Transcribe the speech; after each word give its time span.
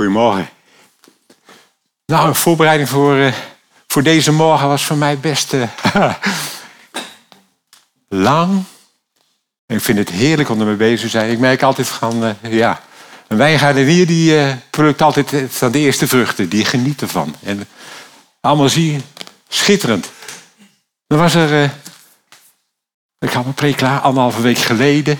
Goedemorgen. 0.00 0.48
Nou, 2.06 2.28
een 2.28 2.34
voorbereiding 2.34 2.88
voor, 2.88 3.16
uh, 3.16 3.32
voor 3.86 4.02
deze 4.02 4.32
morgen 4.32 4.68
was 4.68 4.84
voor 4.84 4.96
mij 4.96 5.18
best 5.18 5.52
uh, 5.52 5.68
lang. 8.08 8.64
Ik 9.66 9.80
vind 9.80 9.98
het 9.98 10.08
heerlijk 10.08 10.48
om 10.48 10.60
ermee 10.60 10.76
bezig 10.76 11.00
te 11.00 11.08
zijn. 11.08 11.30
Ik 11.30 11.38
merk 11.38 11.62
altijd 11.62 11.88
van, 11.88 12.24
uh, 12.24 12.52
ja, 12.52 12.80
een 13.28 13.36
wijngaardenier 13.36 14.06
die 14.06 14.56
plukt 14.70 15.02
altijd 15.02 15.34
van 15.48 15.72
de 15.72 15.78
eerste 15.78 16.06
vruchten. 16.06 16.48
Die 16.48 16.64
geniet 16.64 17.02
ervan. 17.02 17.34
En 17.42 17.68
allemaal 18.40 18.68
zie 18.68 18.92
je, 18.92 19.00
schitterend. 19.48 20.10
Dan 21.06 21.18
was 21.18 21.34
er, 21.34 21.70
ik 23.18 23.32
had 23.32 23.42
mijn 23.42 23.54
preek 23.54 23.76
klaar, 23.76 24.00
anderhalve 24.00 24.40
week 24.42 24.58
geleden. 24.58 25.18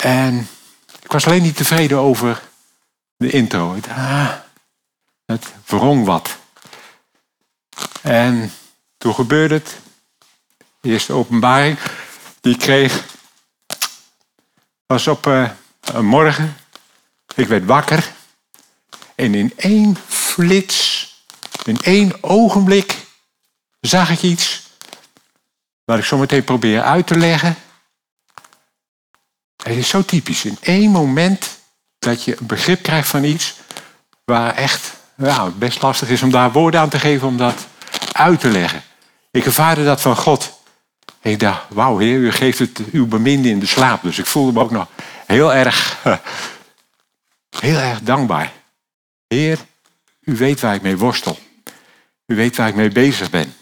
En 0.00 0.48
ik 1.02 1.12
was 1.12 1.26
alleen 1.26 1.42
niet 1.42 1.56
tevreden 1.56 1.98
over 1.98 2.42
de 3.16 3.30
intro. 3.30 3.74
Het, 3.74 3.88
ah, 3.88 4.32
het 5.26 5.52
wrong 5.64 6.04
wat. 6.04 6.38
En 8.02 8.52
toen 8.98 9.14
gebeurde 9.14 9.54
het. 9.54 9.78
De 10.80 10.88
eerste 10.88 11.12
openbaring 11.12 11.78
die 12.40 12.54
ik 12.54 12.58
kreeg 12.60 13.04
was 14.86 15.06
op 15.06 15.26
uh, 15.26 15.50
een 15.80 16.06
morgen. 16.06 16.56
Ik 17.34 17.46
werd 17.46 17.64
wakker. 17.64 18.12
En 19.14 19.34
in 19.34 19.52
één 19.56 19.96
flits, 20.06 21.06
in 21.64 21.78
één 21.80 22.22
ogenblik, 22.22 23.06
zag 23.80 24.10
ik 24.10 24.22
iets. 24.22 24.62
Waar 25.84 25.98
ik 25.98 26.04
zo 26.04 26.18
meteen 26.18 26.44
probeer 26.44 26.82
uit 26.82 27.06
te 27.06 27.16
leggen. 27.16 27.56
Het 29.56 29.76
is 29.76 29.88
zo 29.88 30.04
typisch. 30.04 30.44
In 30.44 30.58
één 30.60 30.90
moment 30.90 31.58
dat 32.06 32.24
je 32.24 32.36
begrip 32.40 32.82
krijgt 32.82 33.08
van 33.08 33.24
iets 33.24 33.54
waar 34.24 34.54
echt 34.54 34.96
best 35.58 35.82
lastig 35.82 36.08
is 36.08 36.22
om 36.22 36.30
daar 36.30 36.52
woorden 36.52 36.80
aan 36.80 36.88
te 36.88 36.98
geven, 36.98 37.28
om 37.28 37.36
dat 37.36 37.66
uit 38.12 38.40
te 38.40 38.48
leggen. 38.48 38.82
Ik 39.30 39.44
ervaarde 39.44 39.84
dat 39.84 40.00
van 40.00 40.16
God. 40.16 40.60
Ik 41.20 41.40
dacht, 41.40 41.64
wauw 41.68 41.98
heer, 41.98 42.18
u 42.18 42.32
geeft 42.32 42.58
het 42.58 42.80
uw 42.92 43.06
beminde 43.06 43.48
in 43.48 43.58
de 43.58 43.66
slaap. 43.66 44.02
Dus 44.02 44.18
ik 44.18 44.26
voelde 44.26 44.52
me 44.52 44.60
ook 44.60 44.70
nog 44.70 44.88
heel 45.26 45.54
erg, 45.54 46.02
heel 47.66 47.78
erg 47.78 48.00
dankbaar. 48.00 48.52
Heer, 49.26 49.58
u 50.20 50.36
weet 50.36 50.60
waar 50.60 50.74
ik 50.74 50.82
mee 50.82 50.96
worstel. 50.96 51.38
U 52.26 52.36
weet 52.36 52.56
waar 52.56 52.68
ik 52.68 52.74
mee 52.74 52.90
bezig 52.90 53.30
ben. 53.30 53.54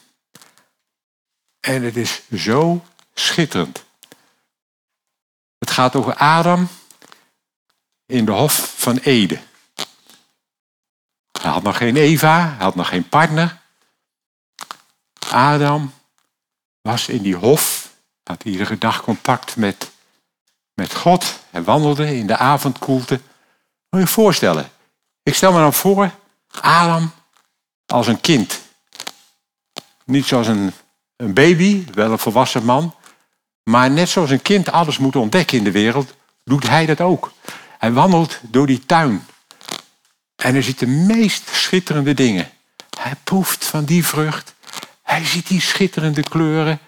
En 1.60 1.82
het 1.82 1.96
is 1.96 2.22
zo 2.34 2.84
schitterend. 3.14 3.84
Het 5.58 5.70
gaat 5.70 5.96
over 5.96 6.14
Adam 6.14 6.68
in 8.14 8.24
de 8.24 8.32
hof 8.32 8.72
van 8.76 8.96
Ede. 8.96 9.38
Hij 11.40 11.50
had 11.50 11.62
nog 11.62 11.76
geen 11.76 11.96
Eva, 11.96 12.54
hij 12.56 12.64
had 12.64 12.74
nog 12.74 12.88
geen 12.88 13.08
partner. 13.08 13.60
Adam 15.30 15.92
was 16.80 17.08
in 17.08 17.22
die 17.22 17.36
hof, 17.36 17.92
had 18.22 18.44
iedere 18.44 18.78
dag 18.78 19.02
contact 19.02 19.56
met, 19.56 19.90
met 20.74 20.94
God. 20.94 21.38
Hij 21.50 21.62
wandelde 21.62 22.16
in 22.16 22.26
de 22.26 22.36
avondkoelte. 22.36 23.14
Moet 23.14 23.22
je 23.90 23.98
je 23.98 24.06
voorstellen, 24.06 24.70
ik 25.22 25.34
stel 25.34 25.52
me 25.52 25.58
dan 25.58 25.74
voor, 25.74 26.10
Adam 26.60 27.10
als 27.86 28.06
een 28.06 28.20
kind. 28.20 28.60
Niet 30.04 30.26
zoals 30.26 30.46
een, 30.46 30.72
een 31.16 31.34
baby, 31.34 31.86
wel 31.92 32.10
een 32.10 32.18
volwassen 32.18 32.64
man. 32.64 32.94
Maar 33.62 33.90
net 33.90 34.08
zoals 34.08 34.30
een 34.30 34.42
kind 34.42 34.70
alles 34.70 34.98
moet 34.98 35.16
ontdekken 35.16 35.58
in 35.58 35.64
de 35.64 35.70
wereld, 35.70 36.14
doet 36.44 36.68
hij 36.68 36.86
dat 36.86 37.00
ook. 37.00 37.32
Hij 37.84 37.92
wandelt 37.92 38.40
door 38.42 38.66
die 38.66 38.86
tuin. 38.86 39.26
En 40.36 40.52
hij 40.52 40.62
ziet 40.62 40.78
de 40.78 40.86
meest 40.86 41.48
schitterende 41.48 42.14
dingen. 42.14 42.50
Hij 42.98 43.14
proeft 43.24 43.64
van 43.64 43.84
die 43.84 44.06
vrucht. 44.06 44.54
Hij 45.02 45.24
ziet 45.24 45.46
die 45.46 45.60
schitterende 45.60 46.22
kleuren. 46.22 46.80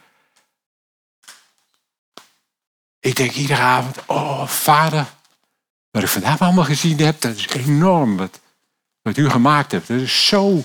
Ik 3.00 3.16
denk 3.16 3.32
iedere 3.32 3.60
avond, 3.60 4.06
oh 4.06 4.47
vader, 4.47 5.06
wat 5.91 6.03
ik 6.03 6.09
vandaag 6.09 6.41
allemaal 6.41 6.65
gezien 6.65 6.99
heb, 6.99 7.20
dat 7.20 7.37
is 7.37 7.49
enorm 7.49 8.16
wat, 8.16 8.41
wat 9.03 9.16
u 9.16 9.31
gemaakt 9.31 9.72
hebt. 9.72 9.88
Dat 9.88 10.00
is 10.00 10.26
zo, 10.26 10.65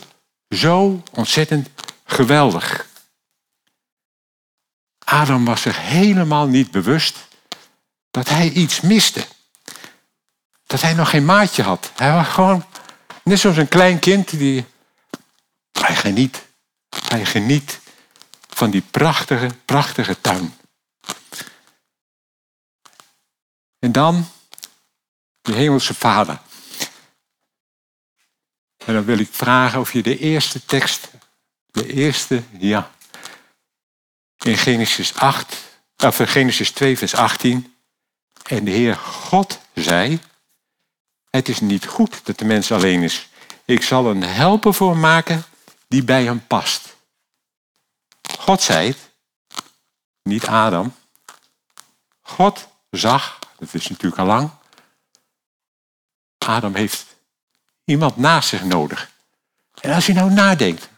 zo 0.50 1.03
ontzettend 1.11 1.69
geweldig. 2.05 2.88
Adam 5.00 5.45
was 5.45 5.61
zich 5.61 5.78
helemaal 5.79 6.47
niet 6.47 6.72
bewust 6.72 7.28
dat 8.11 8.29
hij 8.29 8.50
iets 8.50 8.81
miste 8.81 9.25
dat 10.71 10.81
hij 10.81 10.93
nog 10.93 11.09
geen 11.09 11.25
maatje 11.25 11.63
had. 11.63 11.91
Hij 11.95 12.11
was 12.11 12.27
gewoon 12.27 12.65
net 13.23 13.39
zoals 13.39 13.57
een 13.57 13.67
klein 13.67 13.99
kind 13.99 14.29
die. 14.29 14.65
Hij 15.71 15.95
geniet. 15.95 16.45
Hij 17.07 17.25
geniet 17.25 17.79
van 18.49 18.69
die 18.71 18.81
prachtige, 18.81 19.49
prachtige 19.65 20.21
tuin. 20.21 20.53
En 23.79 23.91
dan 23.91 24.27
de 25.41 25.53
Hemelse 25.53 25.93
Vader. 25.93 26.39
En 28.85 28.93
dan 28.93 29.05
wil 29.05 29.19
ik 29.19 29.29
vragen 29.31 29.79
of 29.79 29.93
je 29.93 30.01
de 30.01 30.17
eerste 30.17 30.65
tekst, 30.65 31.09
de 31.65 31.93
eerste, 31.93 32.43
ja, 32.57 32.91
in 34.43 34.57
Genesis 34.57 35.15
8, 35.15 35.57
of 35.97 36.17
Genesis 36.17 36.71
2, 36.71 36.97
vers 36.97 37.15
18. 37.15 37.75
En 38.43 38.65
de 38.65 38.71
Heer 38.71 38.95
God 38.95 39.59
zei, 39.73 40.19
het 41.31 41.49
is 41.49 41.59
niet 41.59 41.85
goed 41.85 42.25
dat 42.25 42.37
de 42.37 42.45
mens 42.45 42.71
alleen 42.71 43.03
is. 43.03 43.29
Ik 43.65 43.83
zal 43.83 44.05
een 44.05 44.23
helper 44.23 44.73
voor 44.73 44.97
maken 44.97 45.43
die 45.87 46.03
bij 46.03 46.23
hem 46.23 46.47
past. 46.47 46.95
God 48.39 48.61
zei 48.61 48.87
het, 48.87 48.97
niet 50.23 50.47
Adam. 50.47 50.95
God 52.21 52.67
zag, 52.89 53.39
dat 53.57 53.73
is 53.73 53.87
natuurlijk 53.87 54.21
al 54.21 54.25
lang, 54.25 54.51
Adam 56.37 56.75
heeft 56.75 57.05
iemand 57.85 58.17
naast 58.17 58.49
zich 58.49 58.63
nodig. 58.63 59.11
En 59.81 59.93
als 59.93 60.05
je 60.05 60.13
nou 60.13 60.31
nadenkt, 60.31 60.89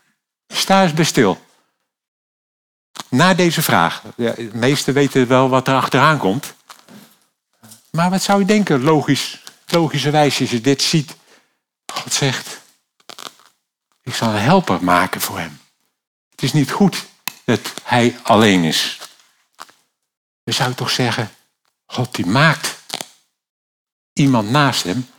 sta 0.47 0.83
eens 0.83 0.94
bij 0.94 1.05
stil. 1.05 1.45
Na 3.09 3.33
deze 3.33 3.61
vraag, 3.61 4.01
de 4.15 4.50
meesten 4.53 4.94
weten 4.94 5.27
wel 5.27 5.50
wat 5.50 5.67
er 5.67 5.75
achteraan 5.75 6.17
komt. 6.17 6.53
Maar 7.91 8.09
wat 8.09 8.21
zou 8.21 8.39
je 8.39 8.45
denken, 8.45 8.83
logisch 8.83 9.43
logischerwijs, 9.72 10.40
als 10.40 10.50
je 10.50 10.62
dit 10.62 10.81
ziet, 10.81 11.16
God 11.94 12.13
zegt, 12.13 12.62
ik 14.01 14.16
zal 14.16 14.29
een 14.29 14.41
helper 14.41 14.84
maken 14.84 15.22
voor 15.22 15.40
hem. 15.40 15.59
Het 16.29 16.44
is 16.44 16.53
niet 16.53 16.72
goed 16.72 17.06
dat 17.46 17.74
hij 17.84 18.19
alleen 18.24 18.63
is. 18.63 19.00
Dan 20.44 20.53
zou 20.53 20.69
je 20.69 20.75
toch 20.75 20.90
zeggen, 20.90 21.31
God 21.85 22.16
die 22.16 22.25
maakt 22.25 22.75
iemand 24.13 24.50
naast 24.50 24.84
hem. 24.84 25.09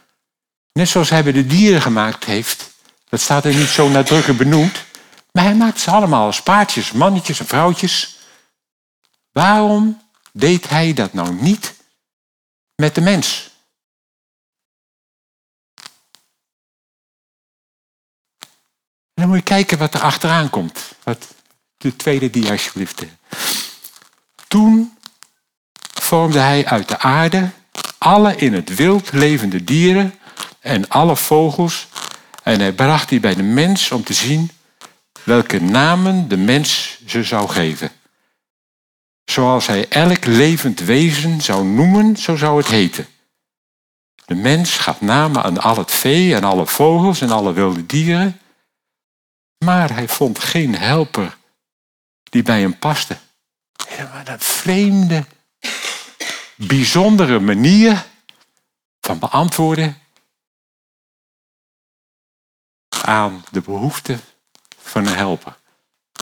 Net 0.72 0.88
zoals 0.88 1.10
hij 1.10 1.22
bij 1.22 1.32
de 1.32 1.46
dieren 1.46 1.82
gemaakt 1.82 2.24
heeft. 2.24 2.70
Dat 3.08 3.20
staat 3.20 3.44
er 3.44 3.54
niet 3.54 3.68
zo 3.68 3.88
nadrukkelijk 3.88 4.38
benoemd. 4.38 4.84
Maar 5.32 5.44
hij 5.44 5.54
maakt 5.54 5.80
ze 5.80 5.90
allemaal 5.90 6.26
als 6.26 6.42
paardjes, 6.42 6.92
mannetjes 6.92 7.40
en 7.40 7.46
vrouwtjes. 7.46 8.18
Waarom 9.32 10.02
deed 10.32 10.68
hij 10.68 10.92
dat 10.92 11.12
nou 11.12 11.32
niet 11.32 11.74
met 12.74 12.94
de 12.94 13.00
mens? 13.00 13.50
En 19.14 19.22
dan 19.22 19.28
moet 19.28 19.36
je 19.36 19.44
kijken 19.44 19.78
wat 19.78 19.94
er 19.94 20.00
achteraan 20.00 20.50
komt. 20.50 20.92
Wat, 21.02 21.34
de 21.76 21.96
tweede 21.96 22.30
dia 22.30 22.50
alsjeblieft. 22.50 23.04
Toen 24.48 24.98
vormde 26.00 26.38
hij 26.38 26.66
uit 26.66 26.88
de 26.88 26.98
aarde 26.98 27.50
alle 27.98 28.36
in 28.36 28.52
het 28.52 28.74
wild 28.74 29.12
levende 29.12 29.64
dieren 29.64 30.14
en 30.60 30.88
alle 30.88 31.16
vogels. 31.16 31.88
En 32.42 32.60
hij 32.60 32.72
bracht 32.72 33.08
die 33.08 33.20
bij 33.20 33.34
de 33.34 33.42
mens 33.42 33.90
om 33.90 34.04
te 34.04 34.12
zien 34.12 34.50
welke 35.22 35.60
namen 35.60 36.28
de 36.28 36.36
mens 36.36 37.00
ze 37.06 37.22
zou 37.22 37.48
geven. 37.48 37.90
Zoals 39.24 39.66
hij 39.66 39.88
elk 39.88 40.24
levend 40.24 40.80
wezen 40.80 41.40
zou 41.40 41.64
noemen, 41.64 42.16
zo 42.16 42.36
zou 42.36 42.58
het 42.58 42.66
heten. 42.66 43.06
De 44.24 44.34
mens 44.34 44.76
gaf 44.76 45.00
namen 45.00 45.42
aan 45.42 45.60
al 45.60 45.76
het 45.76 45.90
vee 45.90 46.34
en 46.34 46.44
alle 46.44 46.66
vogels 46.66 47.20
en 47.20 47.30
alle 47.30 47.52
wilde 47.52 47.86
dieren. 47.86 48.40
Maar 49.64 49.90
hij 49.94 50.08
vond 50.08 50.38
geen 50.38 50.74
helper 50.74 51.36
die 52.22 52.42
bij 52.42 52.60
hem 52.60 52.78
paste. 52.78 53.16
maar 54.12 54.24
dat 54.24 54.44
vreemde, 54.44 55.24
bijzondere 56.56 57.38
manier 57.38 58.04
van 59.00 59.18
beantwoorden 59.18 59.98
aan 63.04 63.44
de 63.50 63.60
behoefte 63.60 64.18
van 64.82 65.06
een 65.06 65.16
helper. 65.16 65.56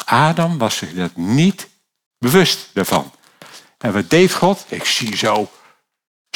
Adam 0.05 0.59
was 0.59 0.77
zich 0.77 0.95
dat 0.95 1.17
niet 1.17 1.69
bewust 2.19 2.71
daarvan. 2.73 3.13
En 3.79 3.93
wat 3.93 4.11
deed 4.11 4.35
God? 4.35 4.65
Ik 4.69 4.85
zie 4.85 5.17
zo 5.17 5.51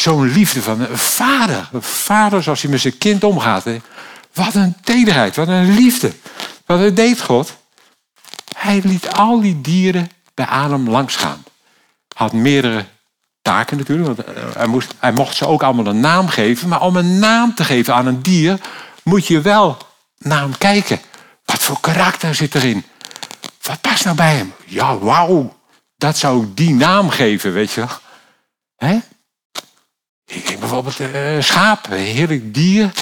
Zo'n 0.00 0.32
liefde 0.32 0.62
van 0.62 0.80
een 0.80 0.98
vader. 0.98 1.68
Een 1.72 1.82
vader 1.82 2.42
zoals 2.42 2.62
hij 2.62 2.70
met 2.70 2.80
zijn 2.80 2.98
kind 2.98 3.24
omgaat. 3.24 3.64
Wat 4.32 4.54
een 4.54 4.76
tederheid, 4.80 5.36
wat 5.36 5.48
een 5.48 5.74
liefde. 5.74 6.12
Wat 6.66 6.96
deed 6.96 7.22
God? 7.22 7.56
Hij 8.56 8.80
liet 8.84 9.08
al 9.12 9.40
die 9.40 9.60
dieren 9.60 10.10
bij 10.34 10.46
Adam 10.46 10.88
langsgaan. 10.90 11.44
Had 12.14 12.32
meerdere 12.32 12.84
taken 13.42 13.76
natuurlijk. 13.76 14.06
Want 14.06 14.24
eh, 14.24 14.44
hij, 14.54 14.66
moest, 14.66 14.94
hij 14.98 15.12
mocht 15.12 15.36
ze 15.36 15.46
ook 15.46 15.62
allemaal 15.62 15.86
een 15.86 16.00
naam 16.00 16.28
geven. 16.28 16.68
Maar 16.68 16.80
om 16.80 16.96
een 16.96 17.18
naam 17.18 17.54
te 17.54 17.64
geven 17.64 17.94
aan 17.94 18.06
een 18.06 18.22
dier 18.22 18.60
moet 19.02 19.26
je 19.26 19.40
wel 19.40 19.76
naar 20.18 20.40
hem 20.40 20.58
kijken. 20.58 21.00
Wat 21.44 21.62
voor 21.62 21.80
karakter 21.80 22.34
zit 22.34 22.54
erin? 22.54 22.84
Wat 23.62 23.80
past 23.80 24.04
nou 24.04 24.16
bij 24.16 24.34
hem? 24.34 24.54
Ja, 24.64 24.98
wauw. 24.98 25.56
Dat 25.96 26.16
zou 26.16 26.42
ik 26.42 26.56
die 26.56 26.74
naam 26.74 27.10
geven, 27.10 27.52
weet 27.52 27.72
je 27.72 27.80
wel. 27.80 27.98
Ik 30.26 30.46
denk 30.46 30.60
bijvoorbeeld 30.60 31.00
uh, 31.00 31.42
schaap, 31.42 31.86
een 31.90 31.98
heerlijk 31.98 32.54
dier. 32.54 32.92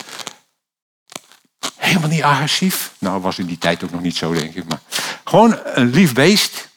Helemaal 1.94 2.16
niet 2.16 2.24
agressief. 2.24 2.92
Nou, 2.98 3.20
was 3.20 3.38
in 3.38 3.46
die 3.46 3.58
tijd 3.58 3.84
ook 3.84 3.90
nog 3.90 4.00
niet 4.00 4.16
zo, 4.16 4.32
denk 4.32 4.54
ik. 4.54 4.64
Maar 4.64 4.80
gewoon 5.24 5.58
een 5.64 5.90
lief 5.90 6.14
beest. 6.14 6.68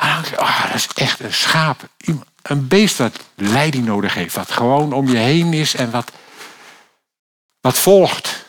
Oh, 0.00 0.66
dat 0.66 0.74
is 0.74 0.86
echt 0.94 1.20
een 1.20 1.32
schaap. 1.32 1.88
Een 2.42 2.68
beest 2.68 2.96
wat 2.96 3.18
leiding 3.34 3.84
nodig 3.84 4.14
heeft. 4.14 4.34
Wat 4.34 4.50
gewoon 4.50 4.92
om 4.92 5.08
je 5.08 5.16
heen 5.16 5.52
is 5.52 5.74
en 5.74 5.90
wat, 5.90 6.12
wat 7.60 7.78
volgt. 7.78 8.44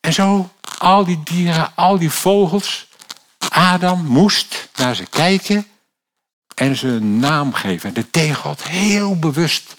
En 0.00 0.12
zo, 0.12 0.50
al 0.78 1.04
die 1.04 1.22
dieren, 1.22 1.72
al 1.74 1.98
die 1.98 2.10
vogels. 2.10 2.88
Adam 3.48 4.04
moest 4.04 4.68
naar 4.74 4.94
ze 4.94 5.06
kijken 5.06 5.66
en 6.54 6.76
ze 6.76 6.88
een 6.88 7.18
naam 7.18 7.52
geven. 7.52 7.88
En 7.88 7.94
dat 7.94 8.12
deed 8.12 8.62
heel 8.62 9.18
bewust. 9.18 9.74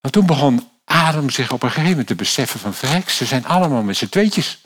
Maar 0.00 0.10
toen 0.10 0.26
begon 0.26 0.70
Adam 0.88 1.30
zich 1.30 1.52
op 1.52 1.62
een 1.62 1.68
gegeven 1.68 1.90
moment 1.90 2.06
te 2.06 2.14
beseffen 2.14 2.60
van 2.60 2.74
verrek, 2.74 3.10
ze 3.10 3.24
zijn 3.24 3.46
allemaal 3.46 3.82
met 3.82 3.96
z'n 3.96 4.08
tweetjes. 4.08 4.60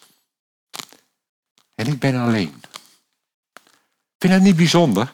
En 1.75 1.87
ik 1.87 1.99
ben 1.99 2.21
alleen. 2.21 2.63
Vind 4.19 4.33
dat 4.33 4.43
niet 4.43 4.57
bijzonder. 4.57 5.13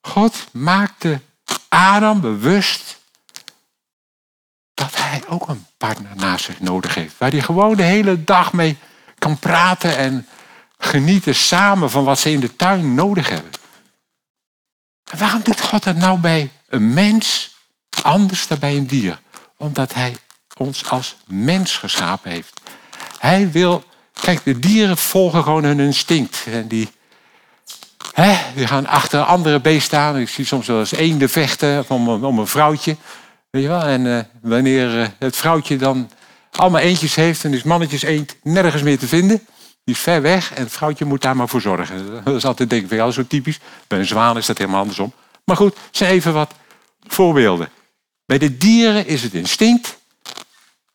God 0.00 0.46
maakte 0.52 1.20
Adam 1.68 2.20
bewust 2.20 2.98
dat 4.74 4.96
hij 4.96 5.26
ook 5.28 5.48
een 5.48 5.66
partner 5.76 6.16
naast 6.16 6.44
zich 6.44 6.60
nodig 6.60 6.94
heeft. 6.94 7.18
Waar 7.18 7.30
hij 7.30 7.42
gewoon 7.42 7.76
de 7.76 7.82
hele 7.82 8.24
dag 8.24 8.52
mee 8.52 8.78
kan 9.18 9.38
praten 9.38 9.96
en 9.96 10.28
genieten 10.78 11.34
samen 11.34 11.90
van 11.90 12.04
wat 12.04 12.18
ze 12.18 12.30
in 12.30 12.40
de 12.40 12.56
tuin 12.56 12.94
nodig 12.94 13.28
hebben. 13.28 13.52
En 15.10 15.18
waarom 15.18 15.42
doet 15.42 15.60
God 15.60 15.82
dat 15.82 15.96
nou 15.96 16.18
bij 16.18 16.50
een 16.66 16.94
mens 16.94 17.56
anders 18.02 18.46
dan 18.46 18.58
bij 18.58 18.76
een 18.76 18.86
dier? 18.86 19.20
Omdat 19.58 19.94
hij 19.94 20.16
ons 20.56 20.90
als 20.90 21.16
mens 21.26 21.76
geschapen 21.76 22.30
heeft. 22.30 22.60
Hij 23.18 23.50
wil, 23.50 23.84
kijk, 24.20 24.44
de 24.44 24.58
dieren 24.58 24.96
volgen 24.96 25.42
gewoon 25.42 25.64
hun 25.64 25.80
instinct. 25.80 26.46
En 26.52 26.68
die, 26.68 26.88
hè, 28.12 28.36
die 28.54 28.66
gaan 28.66 28.86
achter 28.86 29.22
andere 29.22 29.60
beesten 29.60 29.82
staan. 29.82 30.18
Ik 30.18 30.28
zie 30.28 30.44
soms 30.44 30.66
wel 30.66 30.78
eens 30.78 30.92
eenden 30.92 31.28
vechten 31.28 31.84
om, 31.88 32.24
om 32.24 32.38
een 32.38 32.46
vrouwtje. 32.46 32.96
Weet 33.50 33.62
je 33.62 33.68
wel? 33.68 33.82
En 33.82 34.04
uh, 34.04 34.20
wanneer 34.42 35.00
uh, 35.00 35.06
het 35.18 35.36
vrouwtje 35.36 35.76
dan 35.76 36.10
allemaal 36.52 36.80
eentjes 36.80 37.14
heeft 37.14 37.44
en 37.44 37.54
is 37.54 37.62
mannetjes 37.62 38.02
eend 38.02 38.36
nergens 38.42 38.82
meer 38.82 38.98
te 38.98 39.08
vinden. 39.08 39.46
Die 39.84 39.96
ver 39.96 40.22
weg 40.22 40.54
en 40.54 40.62
het 40.62 40.72
vrouwtje 40.72 41.04
moet 41.04 41.22
daar 41.22 41.36
maar 41.36 41.48
voor 41.48 41.60
zorgen. 41.60 42.06
Dat 42.24 42.34
is 42.34 42.44
altijd 42.44 42.70
denk 42.70 42.84
ik 42.84 42.90
jou 42.90 43.12
zo 43.12 43.26
typisch. 43.26 43.58
Bij 43.86 43.98
een 43.98 44.06
zwaan 44.06 44.36
is 44.36 44.46
dat 44.46 44.58
helemaal 44.58 44.80
andersom. 44.80 45.12
Maar 45.44 45.56
goed, 45.56 45.76
zijn 45.90 46.10
even 46.10 46.32
wat 46.32 46.54
voorbeelden. 47.06 47.68
Bij 48.28 48.38
de 48.38 48.56
dieren 48.56 49.06
is 49.06 49.22
het 49.22 49.34
instinct. 49.34 49.98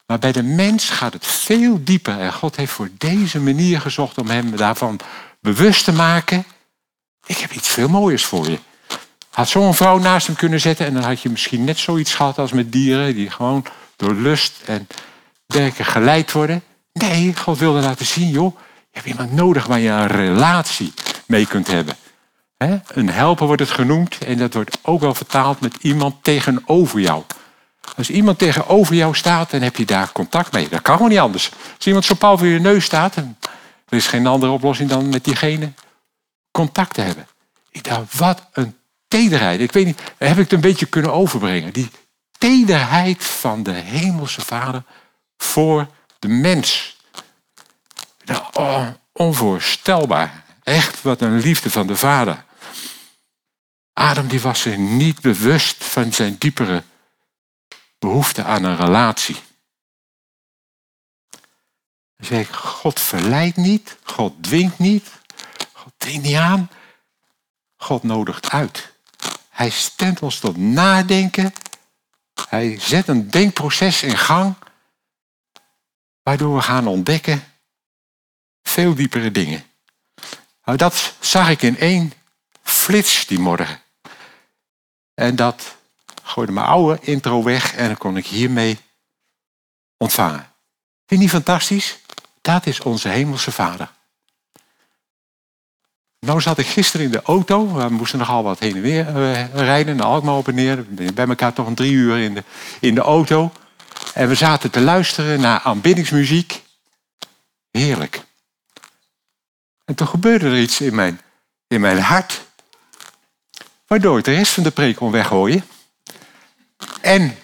Maar 0.05 0.19
bij 0.19 0.31
de 0.31 0.43
mens 0.43 0.89
gaat 0.89 1.13
het 1.13 1.27
veel 1.27 1.83
dieper. 1.83 2.19
En 2.19 2.33
God 2.33 2.55
heeft 2.55 2.71
voor 2.71 2.89
deze 2.97 3.39
manier 3.39 3.81
gezocht 3.81 4.17
om 4.17 4.29
hem 4.29 4.55
daarvan 4.55 4.99
bewust 5.39 5.83
te 5.83 5.91
maken. 5.91 6.45
Ik 7.25 7.37
heb 7.37 7.51
iets 7.51 7.67
veel 7.67 7.87
mooiers 7.87 8.25
voor 8.25 8.49
je. 8.49 8.59
Had 9.29 9.49
zo'n 9.49 9.73
vrouw 9.73 9.97
naast 9.97 10.27
hem 10.27 10.35
kunnen 10.35 10.59
zetten 10.59 10.85
en 10.85 10.93
dan 10.93 11.03
had 11.03 11.21
je 11.21 11.29
misschien 11.29 11.63
net 11.63 11.77
zoiets 11.77 12.13
gehad 12.13 12.37
als 12.37 12.51
met 12.51 12.71
dieren 12.71 13.15
die 13.15 13.29
gewoon 13.29 13.65
door 13.95 14.13
lust 14.13 14.53
en 14.65 14.87
werken 15.45 15.85
geleid 15.85 16.31
worden. 16.31 16.63
Nee, 16.93 17.35
God 17.35 17.57
wilde 17.57 17.79
laten 17.79 18.05
zien, 18.05 18.29
joh, 18.29 18.55
je 18.59 18.89
hebt 18.91 19.07
iemand 19.07 19.31
nodig 19.31 19.65
waar 19.65 19.79
je 19.79 19.89
een 19.89 20.07
relatie 20.07 20.93
mee 21.27 21.47
kunt 21.47 21.67
hebben. 21.67 21.95
Een 22.87 23.09
helper 23.09 23.45
wordt 23.45 23.61
het 23.61 23.71
genoemd 23.71 24.17
en 24.17 24.37
dat 24.37 24.53
wordt 24.53 24.77
ook 24.81 24.99
wel 24.99 25.13
vertaald 25.13 25.59
met 25.59 25.75
iemand 25.81 26.23
tegenover 26.23 26.99
jou. 26.99 27.23
Als 27.97 28.09
iemand 28.09 28.37
tegenover 28.37 28.95
jou 28.95 29.15
staat, 29.15 29.51
dan 29.51 29.61
heb 29.61 29.75
je 29.75 29.85
daar 29.85 30.11
contact 30.11 30.51
mee. 30.51 30.69
Dat 30.69 30.81
kan 30.81 30.95
gewoon 30.95 31.11
niet 31.11 31.19
anders. 31.19 31.51
Als 31.75 31.87
iemand 31.87 32.05
zo 32.05 32.13
pal 32.13 32.37
voor 32.37 32.47
je 32.47 32.59
neus 32.59 32.85
staat, 32.85 33.13
dan 33.13 33.37
er 33.89 33.97
is 33.97 34.07
geen 34.07 34.27
andere 34.27 34.51
oplossing 34.51 34.89
dan 34.89 35.09
met 35.09 35.23
diegene 35.23 35.71
contact 36.51 36.93
te 36.93 37.01
hebben. 37.01 37.27
Ik 37.71 37.83
dacht, 37.83 38.17
wat 38.17 38.47
een 38.53 38.77
tederheid. 39.07 39.59
Ik 39.59 39.71
weet 39.71 39.85
niet, 39.85 40.01
heb 40.17 40.31
ik 40.31 40.37
het 40.37 40.53
een 40.53 40.61
beetje 40.61 40.85
kunnen 40.85 41.13
overbrengen. 41.13 41.73
Die 41.73 41.89
tederheid 42.37 43.23
van 43.23 43.63
de 43.63 43.71
hemelse 43.71 44.41
vader 44.41 44.83
voor 45.37 45.87
de 46.19 46.27
mens. 46.27 46.97
Oh, 48.53 48.87
onvoorstelbaar. 49.11 50.43
Echt 50.63 51.01
wat 51.01 51.21
een 51.21 51.39
liefde 51.39 51.69
van 51.69 51.87
de 51.87 51.95
vader. 51.95 52.43
Adam 53.93 54.27
die 54.27 54.41
was 54.41 54.61
zich 54.61 54.77
niet 54.77 55.21
bewust 55.21 55.83
van 55.83 56.13
zijn 56.13 56.37
diepere 56.37 56.83
behoefte 57.99 58.43
aan 58.43 58.63
een 58.63 58.77
relatie. 58.77 59.41
Zeg 62.17 62.47
ik, 62.47 62.53
God 62.53 62.99
verleidt 62.99 63.57
niet, 63.57 63.97
God 64.03 64.43
dwingt 64.43 64.79
niet, 64.79 65.11
God 65.71 65.93
dringt 65.97 66.23
niet 66.23 66.35
aan, 66.35 66.69
God 67.75 68.03
nodigt 68.03 68.49
uit. 68.49 68.93
Hij 69.49 69.69
stemt 69.69 70.19
ons 70.19 70.39
tot 70.39 70.57
nadenken, 70.57 71.53
hij 72.49 72.79
zet 72.79 73.07
een 73.07 73.29
denkproces 73.29 74.03
in 74.03 74.17
gang, 74.17 74.55
waardoor 76.21 76.55
we 76.55 76.61
gaan 76.61 76.87
ontdekken 76.87 77.43
veel 78.63 78.95
diepere 78.95 79.31
dingen. 79.31 79.63
Nou, 80.63 80.77
dat 80.77 81.15
zag 81.19 81.49
ik 81.49 81.61
in 81.61 81.77
één 81.77 82.13
flits 82.63 83.25
die 83.25 83.39
morgen. 83.39 83.82
En 85.13 85.35
dat 85.35 85.75
gooide 86.23 86.51
mijn 86.51 86.65
oude 86.65 86.97
intro 87.01 87.43
weg 87.43 87.75
en 87.75 87.87
dan 87.87 87.97
kon 87.97 88.17
ik 88.17 88.25
hiermee 88.25 88.79
ontvangen. 89.97 90.51
Vind 91.05 91.07
je 91.07 91.17
niet 91.17 91.29
fantastisch? 91.29 91.99
Dat 92.41 92.65
is 92.65 92.79
onze 92.79 93.09
hemelse 93.09 93.51
vader. 93.51 93.91
Nou 96.19 96.41
zat 96.41 96.57
ik 96.57 96.67
gisteren 96.67 97.05
in 97.05 97.11
de 97.11 97.21
auto. 97.21 97.73
We 97.73 97.89
moesten 97.89 98.19
nogal 98.19 98.43
wat 98.43 98.59
heen 98.59 98.75
en 98.75 98.81
weer 98.81 99.17
uh, 99.17 99.53
rijden. 99.53 99.95
Naar 99.95 100.05
Alkmaar 100.05 100.35
op 100.35 100.47
en 100.47 100.55
neer. 100.55 100.85
Bij 101.13 101.27
elkaar 101.27 101.53
toch 101.53 101.67
een 101.67 101.75
drie 101.75 101.91
uur 101.91 102.17
in 102.17 102.33
de, 102.33 102.43
in 102.79 102.95
de 102.95 103.01
auto. 103.01 103.51
En 104.13 104.27
we 104.27 104.35
zaten 104.35 104.71
te 104.71 104.81
luisteren 104.81 105.39
naar 105.39 105.59
aanbiddingsmuziek. 105.59 106.61
Heerlijk. 107.71 108.23
En 109.85 109.95
toen 109.95 110.07
gebeurde 110.07 110.45
er 110.45 110.59
iets 110.59 110.81
in 110.81 110.95
mijn, 110.95 111.21
in 111.67 111.81
mijn 111.81 111.99
hart. 111.99 112.41
Waardoor 113.93 114.17
ik 114.17 114.23
de 114.23 114.33
rest 114.33 114.53
van 114.53 114.63
de 114.63 114.71
preek 114.71 114.95
kon 114.95 115.11
weggooien. 115.11 115.63
En 117.01 117.37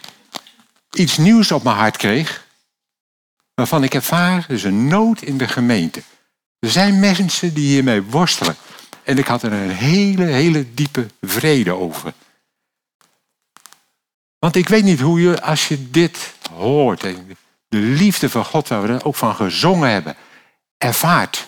iets 0.91 1.17
nieuws 1.17 1.51
op 1.51 1.63
mijn 1.63 1.75
hart 1.75 1.97
kreeg. 1.97 2.45
Waarvan 3.53 3.83
ik 3.83 3.93
ervaar, 3.93 4.45
er 4.47 4.55
is 4.55 4.63
een 4.63 4.87
nood 4.87 5.21
in 5.21 5.37
de 5.37 5.47
gemeente. 5.47 6.01
Er 6.59 6.69
zijn 6.69 6.99
mensen 6.99 7.53
die 7.53 7.67
hiermee 7.67 8.01
worstelen. 8.01 8.55
En 9.03 9.17
ik 9.17 9.25
had 9.25 9.43
er 9.43 9.51
een 9.51 9.69
hele, 9.69 10.23
hele 10.23 10.73
diepe 10.73 11.07
vrede 11.21 11.71
over. 11.71 12.13
Want 14.39 14.55
ik 14.55 14.67
weet 14.67 14.83
niet 14.83 14.99
hoe 14.99 15.21
je, 15.21 15.41
als 15.41 15.67
je 15.67 15.89
dit 15.89 16.33
hoort, 16.51 17.01
de 17.67 17.77
liefde 17.77 18.29
van 18.29 18.45
God, 18.45 18.67
waar 18.67 18.81
we 18.81 18.87
er 18.87 19.05
ook 19.05 19.15
van 19.15 19.35
gezongen 19.35 19.89
hebben, 19.89 20.15
ervaart. 20.77 21.47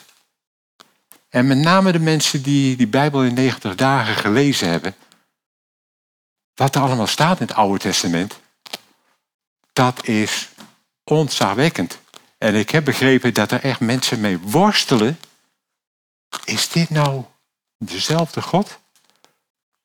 En 1.32 1.48
met 1.48 1.58
name 1.58 1.92
de 1.92 2.00
mensen 2.00 2.42
die 2.42 2.76
die 2.76 2.88
Bijbel 2.88 3.24
in 3.24 3.34
90 3.34 3.76
dagen 3.76 4.16
gelezen 4.16 4.70
hebben, 4.70 4.96
wat 6.56 6.76
er 6.76 6.82
allemaal 6.82 7.08
staat 7.08 7.40
in 7.40 7.48
het 7.48 7.56
Oude 7.56 7.80
Testament, 7.80 8.40
dat 9.74 10.08
is 10.08 10.50
ontzagwekkend. 11.04 12.00
En 12.38 12.56
ik 12.56 12.70
heb 12.70 12.86
begrepen 12.86 13.34
dat 13.34 13.52
er 13.52 13.64
echt 13.64 13.80
mensen 13.80 14.20
mee 14.20 14.40
worstelen. 14.40 15.20
Is 16.44 16.70
dit 16.70 16.90
nou 16.90 17.24
dezelfde 17.78 18.42
God? 18.42 18.80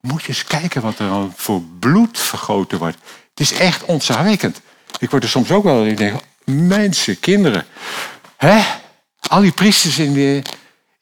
Moet 0.00 0.22
je 0.22 0.28
eens 0.28 0.44
kijken 0.44 0.82
wat 0.82 0.98
er 0.98 1.32
voor 1.34 1.62
bloed 1.62 2.18
vergoten 2.18 2.78
wordt. 2.78 2.98
Het 3.30 3.40
is 3.40 3.52
echt 3.52 3.84
ontzagwekkend. 3.84 4.60
Ik 4.98 5.10
word 5.10 5.22
er 5.22 5.28
soms 5.28 5.50
ook 5.50 5.64
wel, 5.64 5.86
ik 5.86 5.96
denk, 5.96 6.20
mensen, 6.44 7.20
kinderen. 7.20 7.66
Hè? 8.36 8.64
Al 9.20 9.40
die 9.40 9.52
priesters 9.52 9.98
in 9.98 10.12
de, 10.12 10.42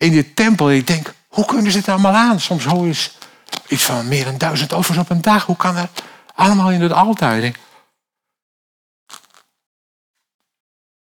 in 0.04 0.12
de 0.12 0.34
tempel. 0.34 0.70
Ik 0.70 0.86
denk, 0.86 1.14
hoe 1.28 1.44
kunnen 1.44 1.72
ze 1.72 1.78
het 1.78 1.88
allemaal 1.88 2.14
aan? 2.14 2.40
Soms 2.40 2.64
hoor 2.64 2.86
je 2.86 3.10
iets 3.68 3.84
van 3.84 4.08
meer 4.08 4.24
dan 4.24 4.38
duizend 4.38 4.72
offers 4.72 4.98
op 4.98 5.10
een 5.10 5.22
dag. 5.22 5.46
Hoe 5.46 5.56
kan 5.56 5.74
dat? 5.74 6.02
Allemaal 6.34 6.70
in 6.70 6.80
het 6.80 6.92
altaar. 6.92 7.52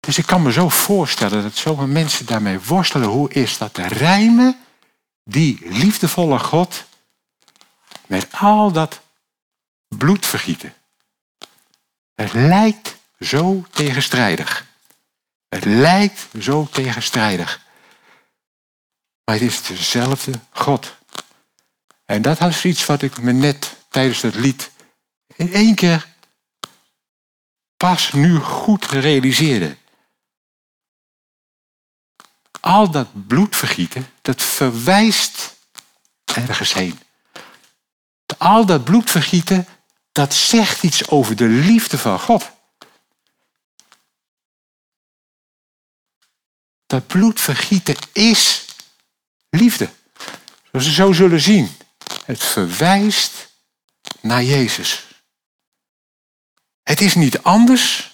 Dus 0.00 0.18
ik 0.18 0.26
kan 0.26 0.42
me 0.42 0.52
zo 0.52 0.68
voorstellen 0.68 1.42
dat 1.42 1.56
zoveel 1.56 1.86
mensen 1.86 2.26
daarmee 2.26 2.60
worstelen. 2.60 3.08
Hoe 3.08 3.32
is 3.32 3.58
dat 3.58 3.74
te 3.74 3.86
rijmen? 3.86 4.56
Die 5.24 5.58
liefdevolle 5.64 6.38
God 6.38 6.84
met 8.06 8.28
al 8.30 8.72
dat 8.72 9.00
bloedvergieten. 9.88 10.74
Het 12.14 12.32
lijkt 12.32 12.96
zo 13.20 13.64
tegenstrijdig. 13.70 14.66
Het 15.48 15.64
lijkt 15.64 16.26
zo 16.40 16.68
tegenstrijdig. 16.70 17.60
Maar 19.32 19.40
het 19.40 19.50
is 19.50 19.62
dezelfde 19.62 20.32
God. 20.50 20.96
En 22.04 22.22
dat 22.22 22.38
was 22.38 22.64
iets 22.64 22.86
wat 22.86 23.02
ik 23.02 23.20
me 23.20 23.32
net 23.32 23.76
tijdens 23.88 24.22
het 24.22 24.34
lied 24.34 24.70
in 25.36 25.52
één 25.52 25.74
keer 25.74 26.08
pas 27.76 28.12
nu 28.12 28.38
goed 28.38 28.86
realiseerde. 28.86 29.76
Al 32.60 32.90
dat 32.90 33.26
bloedvergieten, 33.26 34.10
dat 34.22 34.42
verwijst 34.42 35.56
ergens 36.24 36.72
heen. 36.72 37.00
Al 38.38 38.66
dat 38.66 38.84
bloedvergieten, 38.84 39.66
dat 40.12 40.34
zegt 40.34 40.82
iets 40.82 41.08
over 41.08 41.36
de 41.36 41.48
liefde 41.48 41.98
van 41.98 42.18
God. 42.18 42.50
Dat 46.86 47.06
bloedvergieten 47.06 47.96
is 48.12 48.70
liefde. 49.56 49.90
Zoals 50.70 50.86
we 50.86 50.92
zo 50.92 51.12
zullen 51.12 51.40
zien. 51.40 51.76
Het 52.24 52.42
verwijst 52.42 53.48
naar 54.20 54.42
Jezus. 54.42 55.06
Het 56.82 57.00
is 57.00 57.14
niet 57.14 57.42
anders. 57.42 58.10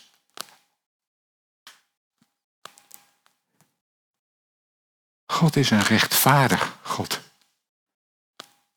God 5.26 5.56
is 5.56 5.70
een 5.70 5.82
rechtvaardig 5.82 6.78
God. 6.82 7.20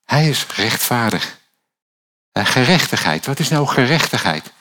Hij 0.03 0.29
is 0.29 0.47
rechtvaardig. 0.47 1.39
En 2.31 2.45
gerechtigheid, 2.45 3.25
wat 3.25 3.39
is 3.39 3.49
nou 3.49 3.67
gerechtigheid? 3.67 4.51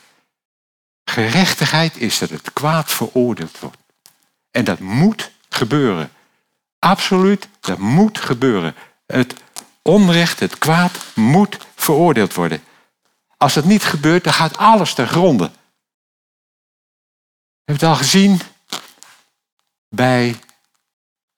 Gerechtigheid 1.05 1.97
is 1.97 2.19
dat 2.19 2.31
het 2.31 2.53
kwaad 2.53 2.91
veroordeeld 2.91 3.59
wordt. 3.59 3.77
En 4.51 4.65
dat 4.65 4.79
moet 4.79 5.31
gebeuren. 5.49 6.13
Absoluut, 6.81 7.49
dat 7.61 7.79
moet 7.79 8.19
gebeuren. 8.19 8.75
Het 9.07 9.35
onrecht, 9.83 10.41
het 10.41 10.59
kwaad 10.59 10.99
moet 11.15 11.59
veroordeeld 11.75 12.35
worden. 12.35 12.63
Als 13.37 13.55
dat 13.55 13.65
niet 13.65 13.85
gebeurt, 13.85 14.25
dan 14.25 14.33
gaat 14.33 14.57
alles 14.57 14.95
ter 14.95 15.07
gronde. 15.07 15.51
Je 17.65 17.77
hebt 17.77 17.81
het 17.81 17.91
al 17.91 17.97
gezien 17.97 18.41
bij 19.89 20.41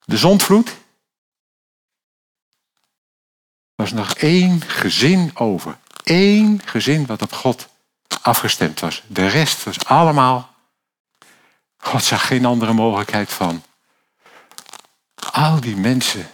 de 0.05 0.17
zondvloed. 0.17 0.67
Er 0.67 0.75
was 3.75 3.91
nog 3.91 4.13
één 4.13 4.61
gezin 4.61 5.31
over. 5.33 5.77
Eén 6.03 6.61
gezin 6.65 7.05
wat 7.05 7.21
op 7.21 7.33
God 7.33 7.67
afgestemd 8.21 8.79
was. 8.79 9.03
De 9.07 9.27
rest 9.27 9.63
was 9.63 9.85
allemaal. 9.85 10.53
God 11.77 12.03
zag 12.03 12.27
geen 12.27 12.45
andere 12.45 12.73
mogelijkheid 12.73 13.33
van. 13.33 13.63
Al 15.33 15.59
die 15.59 15.75
mensen. 15.75 16.31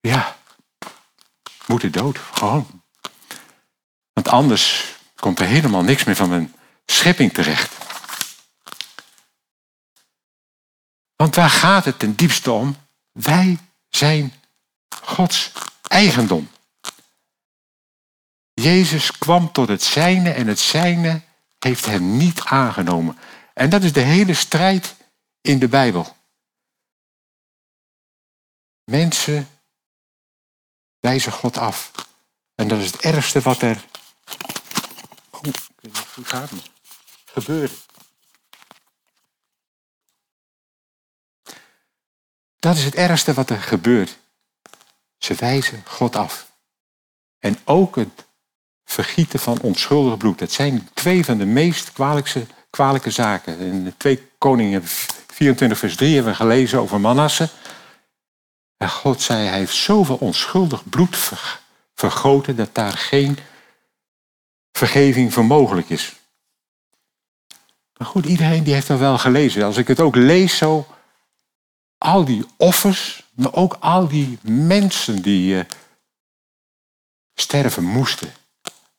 Ja, 0.00 0.36
moeten 1.66 1.92
dood. 1.92 2.18
Gewoon. 2.18 2.82
Want 4.12 4.28
anders 4.28 4.94
komt 5.14 5.40
er 5.40 5.46
helemaal 5.46 5.82
niks 5.82 6.04
meer 6.04 6.16
van 6.16 6.28
mijn 6.28 6.54
schepping 6.86 7.32
terecht. 7.32 7.74
Want 11.16 11.34
waar 11.34 11.50
gaat 11.50 11.84
het 11.84 11.98
ten 11.98 12.16
diepste 12.16 12.52
om? 12.52 12.76
Wij 13.12 13.58
zijn 13.88 14.32
Gods 15.02 15.52
eigendom. 15.88 16.50
Jezus 18.54 19.18
kwam 19.18 19.52
tot 19.52 19.68
het 19.68 19.82
zijne 19.82 20.30
en 20.30 20.46
het 20.46 20.58
zijne 20.58 21.22
heeft 21.58 21.84
hem 21.84 22.16
niet 22.16 22.40
aangenomen. 22.40 23.18
En 23.54 23.70
dat 23.70 23.82
is 23.82 23.92
de 23.92 24.00
hele 24.00 24.34
strijd 24.34 24.94
in 25.40 25.58
de 25.58 25.68
Bijbel. 25.68 26.16
Mensen 28.90 29.48
wijzen 31.00 31.32
God 31.32 31.58
af. 31.58 31.92
En 32.54 32.68
dat 32.68 32.78
is 32.78 32.92
het 32.92 33.00
ergste 33.00 33.40
wat 33.40 33.62
er. 33.62 33.84
Oh, 35.30 35.40
hoe 36.14 36.24
gaat. 36.24 36.50
Dat 42.56 42.76
is 42.76 42.84
het 42.84 42.94
ergste 42.94 43.34
wat 43.34 43.50
er 43.50 43.60
gebeurt. 43.60 44.18
Ze 45.18 45.34
wijzen 45.34 45.82
God 45.86 46.16
af. 46.16 46.50
En 47.38 47.58
ook 47.64 47.96
het 47.96 48.24
vergieten 48.84 49.38
van 49.38 49.60
onschuldig 49.60 50.16
bloed. 50.16 50.38
Dat 50.38 50.52
zijn 50.52 50.88
twee 50.94 51.24
van 51.24 51.38
de 51.38 51.46
meest 51.46 51.92
kwalijke 52.70 53.10
zaken. 53.10 53.58
In 53.58 53.94
2 53.96 54.28
Koningen 54.38 54.82
24 54.84 55.78
vers 55.78 55.96
3 55.96 56.14
hebben 56.14 56.32
we 56.32 56.38
gelezen 56.38 56.80
over 56.80 57.00
Manasse. 57.00 57.48
En 58.76 58.90
God 58.90 59.22
zei, 59.22 59.46
hij 59.46 59.58
heeft 59.58 59.74
zoveel 59.74 60.16
onschuldig 60.16 60.88
bloed 60.88 61.16
vergoten 61.94 62.56
dat 62.56 62.74
daar 62.74 62.92
geen 62.92 63.38
vergeving 64.72 65.32
voor 65.32 65.44
mogelijk 65.44 65.90
is. 65.90 66.16
Maar 67.96 68.08
goed, 68.08 68.26
iedereen 68.26 68.64
die 68.64 68.74
heeft 68.74 68.86
dat 68.86 68.98
wel 68.98 69.18
gelezen. 69.18 69.64
Als 69.64 69.76
ik 69.76 69.88
het 69.88 70.00
ook 70.00 70.16
lees 70.16 70.56
zo, 70.56 70.86
al 71.98 72.24
die 72.24 72.46
offers, 72.56 73.24
maar 73.34 73.54
ook 73.54 73.76
al 73.80 74.08
die 74.08 74.38
mensen 74.42 75.22
die 75.22 75.54
uh, 75.54 75.64
sterven 77.34 77.84
moesten. 77.84 78.32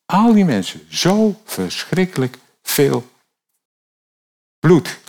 Al 0.05 0.33
die 0.33 0.45
mensen, 0.45 0.87
zo 0.89 1.41
verschrikkelijk 1.45 2.37
veel 2.61 3.09
bloed. 4.59 4.99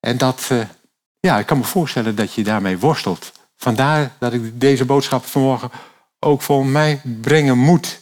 En 0.00 0.18
dat, 0.18 0.48
uh, 0.52 0.68
ja, 1.20 1.38
ik 1.38 1.46
kan 1.46 1.58
me 1.58 1.64
voorstellen 1.64 2.16
dat 2.16 2.34
je 2.34 2.44
daarmee 2.44 2.78
worstelt. 2.78 3.32
Vandaar 3.62 4.16
dat 4.18 4.32
ik 4.32 4.60
deze 4.60 4.84
boodschap 4.84 5.24
vanmorgen 5.24 5.70
ook 6.18 6.42
voor 6.42 6.66
mij 6.66 7.00
brengen 7.20 7.58
moet. 7.58 8.00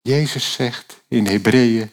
Jezus 0.00 0.52
zegt 0.52 1.00
in 1.08 1.26
Hebreeën 1.26 1.92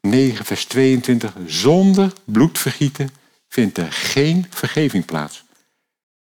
9, 0.00 0.44
vers 0.44 0.64
22, 0.64 1.34
zonder 1.46 2.12
bloedvergieten 2.24 3.10
vindt 3.48 3.78
er 3.78 3.92
geen 3.92 4.46
vergeving 4.50 5.04
plaats. 5.04 5.44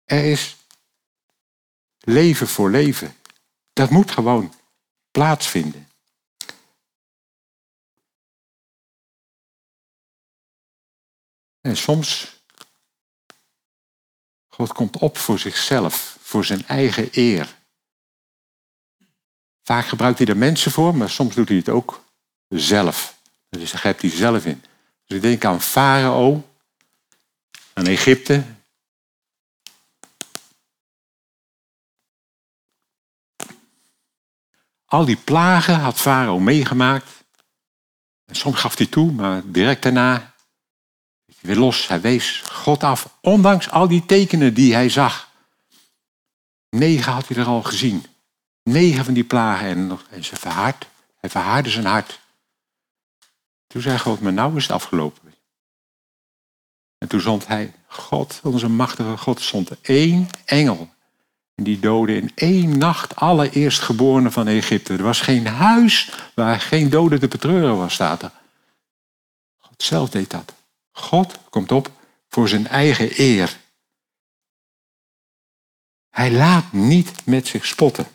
Er 0.04 0.24
is 0.32 0.58
leven 2.00 2.48
voor 2.48 2.70
leven. 2.70 3.16
Dat 3.74 3.90
moet 3.90 4.12
gewoon 4.12 4.54
plaatsvinden. 5.12 5.90
En 11.62 11.78
soms 11.78 12.37
God 14.58 14.74
komt 14.74 14.98
op 14.98 15.18
voor 15.18 15.40
zichzelf, 15.40 16.18
voor 16.22 16.46
zijn 16.46 16.68
eigen 16.68 17.10
eer. 17.12 17.56
Vaak 19.64 19.86
gebruikt 19.86 20.18
hij 20.18 20.28
er 20.28 20.38
mensen 20.38 20.72
voor, 20.72 20.96
maar 20.96 21.10
soms 21.10 21.36
doet 21.36 21.48
hij 21.48 21.58
het 21.58 21.70
ook 21.70 22.04
zelf. 22.48 23.18
Dus 23.50 23.72
daar 23.72 23.80
grijpt 23.80 24.02
hij 24.02 24.12
zelf 24.12 24.46
in. 24.46 24.64
Dus 25.06 25.18
ik 25.18 25.22
denk 25.22 25.46
aan 25.46 25.62
Farao, 25.62 26.50
aan 27.74 27.86
Egypte. 27.86 28.44
Al 34.86 35.06
die 35.06 35.18
plagen 35.18 35.80
had 35.80 36.00
Farao 36.00 36.40
meegemaakt. 36.40 37.24
En 38.26 38.36
soms 38.36 38.60
gaf 38.60 38.78
hij 38.78 38.88
toe, 38.88 39.12
maar 39.12 39.42
direct 39.46 39.84
daarna 39.84 40.36
weer 41.42 41.56
los. 41.56 41.88
Hij 41.88 42.02
wees 42.02 42.42
God 42.52 42.84
af, 42.84 43.10
ondanks 43.22 43.70
al 43.70 43.88
die 43.88 44.06
tekenen 44.06 44.54
die 44.54 44.74
hij 44.74 44.90
zag. 44.90 45.30
Negen 46.70 47.12
had 47.12 47.28
hij 47.28 47.38
er 47.38 47.46
al 47.46 47.64
gezien. 47.64 48.06
Negen 48.64 49.06
van 49.06 49.14
die 49.14 49.24
plagen 49.24 49.68
en, 50.10 50.24
ze 50.24 50.36
verhard. 50.36 50.88
Hij 51.20 51.30
verhaarde 51.30 51.70
zijn 51.70 51.86
hart. 51.86 52.20
Toen 53.68 53.82
zei 53.82 54.00
God, 54.00 54.22
maar 54.22 54.34
nou 54.34 54.56
is 54.56 54.64
het 54.64 54.72
afgelopen. 54.72 55.34
En 56.98 57.08
toen 57.08 57.22
zond 57.22 57.48
hij, 57.48 57.74
God, 57.88 58.40
onze 58.44 58.70
machtige 58.70 59.18
God, 59.18 59.42
zond 59.42 59.82
één 59.82 60.30
engel. 60.46 60.90
En 61.56 61.64
die 61.64 61.80
doodde 61.80 62.16
in 62.16 62.32
één 62.36 62.78
nacht 62.78 63.16
alle 63.16 63.50
eerstgeborenen 63.50 64.32
van 64.32 64.48
Egypte. 64.48 64.94
Er 64.94 65.04
was 65.04 65.22
geen 65.22 65.48
huis 65.48 66.12
waar 66.36 66.60
geen 66.60 66.90
dode 66.90 67.20
te 67.20 67.28
betreuren 67.28 67.78
was, 67.78 67.94
staat 67.94 68.22
er. 68.22 68.32
God 69.58 69.84
zelf 69.84 70.10
deed 70.10 70.30
dat. 70.30 70.57
God 70.98 71.40
komt 71.50 71.72
op 71.72 71.92
voor 72.30 72.48
zijn 72.48 72.68
eigen 72.68 73.10
eer. 73.22 73.58
Hij 76.10 76.32
laat 76.32 76.74
niet 76.74 77.26
met 77.26 77.48
zich 77.48 77.66
spotten. 77.66 78.08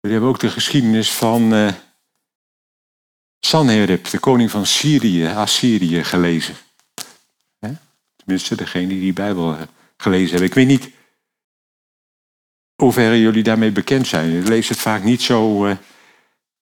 Jullie 0.00 0.16
hebben 0.16 0.28
ook 0.28 0.40
de 0.40 0.50
geschiedenis 0.50 1.12
van 1.12 1.54
uh, 1.54 1.72
Sanherib, 3.38 4.10
de 4.10 4.18
koning 4.18 4.50
van 4.50 4.66
Syrië, 4.66 5.26
Assyrië, 5.26 6.04
gelezen. 6.04 6.56
Tenminste, 8.16 8.56
degene 8.56 8.88
die 8.88 9.00
die 9.00 9.12
Bijbel 9.12 9.56
eh, 9.56 9.62
gelezen 9.96 10.30
hebben. 10.30 10.48
Ik 10.48 10.54
weet 10.54 10.66
niet 10.66 10.90
ver 12.76 13.16
jullie 13.16 13.42
daarmee 13.42 13.72
bekend 13.72 14.06
zijn. 14.06 14.38
Ik 14.38 14.48
lees 14.48 14.68
het 14.68 14.78
vaak 14.78 15.02
niet 15.02 15.22
zo. 15.22 15.66
Uh, 15.66 15.76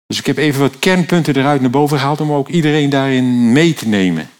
dus 0.06 0.18
ik 0.18 0.26
heb 0.26 0.36
even 0.36 0.60
wat 0.60 0.78
kernpunten 0.78 1.36
eruit 1.36 1.60
naar 1.60 1.70
boven 1.70 1.98
gehaald 1.98 2.20
om 2.20 2.32
ook 2.32 2.48
iedereen 2.48 2.90
daarin 2.90 3.52
mee 3.52 3.74
te 3.74 3.88
nemen. 3.88 4.30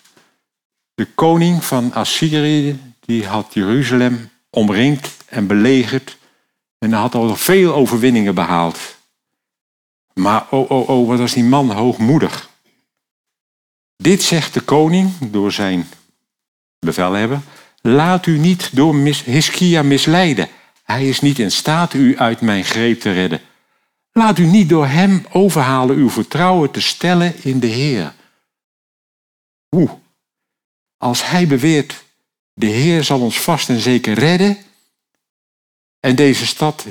De 0.95 1.07
koning 1.15 1.65
van 1.65 1.93
Assyrië 1.93 2.79
die 3.01 3.27
had 3.27 3.55
Jeruzalem 3.55 4.31
omringd 4.51 5.17
en 5.27 5.47
belegerd 5.47 6.19
en 6.79 6.93
had 6.93 7.15
al 7.15 7.37
veel 7.37 7.75
overwinningen 7.75 8.35
behaald. 8.35 8.79
Maar 10.15 10.47
oh, 10.51 10.71
oh, 10.71 10.89
oh, 10.89 11.09
wat 11.09 11.19
was 11.19 11.33
die 11.33 11.45
man 11.45 11.71
hoogmoedig. 11.71 12.51
Dit 13.97 14.23
zegt 14.23 14.55
de 14.55 14.61
koning 14.61 15.13
door 15.31 15.53
zijn 15.53 15.89
bevelhebber. 16.79 17.41
Laat 17.81 18.27
u 18.27 18.39
niet 18.39 18.77
door 18.77 18.95
Hiskia 19.25 19.83
misleiden. 19.83 20.49
Hij 20.83 21.09
is 21.09 21.21
niet 21.21 21.39
in 21.39 21.51
staat 21.51 21.95
u 21.95 22.19
uit 22.19 22.41
mijn 22.41 22.65
greep 22.65 23.01
te 23.01 23.13
redden. 23.13 23.41
Laat 24.19 24.39
u 24.39 24.47
niet 24.47 24.69
door 24.69 24.87
hem 24.87 25.27
overhalen 25.33 25.97
uw 25.97 26.11
vertrouwen 26.11 26.71
te 26.71 26.81
stellen 26.81 27.45
in 27.45 27.61
de 27.61 27.67
Heer. 27.67 28.15
Oeh, 29.71 29.93
als 30.97 31.29
hij 31.29 31.47
beweert, 31.47 32.05
de 32.53 32.67
Heer 32.67 33.05
zal 33.05 33.21
ons 33.21 33.41
vast 33.41 33.69
en 33.69 33.81
zeker 33.81 34.15
redden 34.15 34.59
en 36.01 36.17
deze 36.17 36.47
stad 36.47 36.87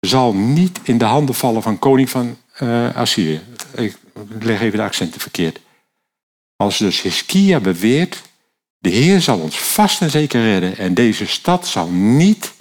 zal 0.00 0.34
niet 0.34 0.80
in 0.82 0.98
de 0.98 1.04
handen 1.04 1.34
vallen 1.34 1.62
van 1.62 1.78
koning 1.78 2.10
van 2.10 2.36
uh, 2.62 2.96
Assyrië. 2.96 3.40
Ik 3.74 3.96
leg 4.40 4.60
even 4.60 4.78
de 4.78 4.84
accenten 4.84 5.20
verkeerd. 5.20 5.60
Als 6.56 6.78
dus 6.78 7.02
Hiskia 7.02 7.60
beweert, 7.60 8.22
de 8.78 8.88
Heer 8.88 9.20
zal 9.20 9.38
ons 9.38 9.58
vast 9.58 10.00
en 10.00 10.10
zeker 10.10 10.42
redden 10.42 10.76
en 10.78 10.94
deze 10.94 11.26
stad 11.26 11.66
zal 11.66 11.88
niet 11.88 12.52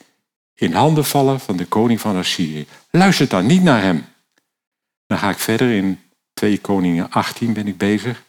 in 0.60 0.74
handen 0.74 1.06
vallen 1.06 1.40
van 1.40 1.58
de 1.58 1.66
koning 1.66 2.02
van 2.02 2.18
Assyrië. 2.18 2.66
Luister 2.92 3.28
dan 3.28 3.46
niet 3.46 3.64
naar 3.64 3.82
hem. 3.82 4.06
Dan 5.08 5.18
ga 5.18 5.30
ik 5.30 5.38
verder 5.40 5.72
in 5.72 6.00
2 6.34 6.58
Koningen 6.58 7.12
18 7.12 7.54
ben 7.54 7.68
ik 7.68 7.78
bezig, 7.78 8.24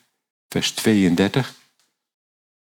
vers 0.48 0.70
32. 0.70 1.54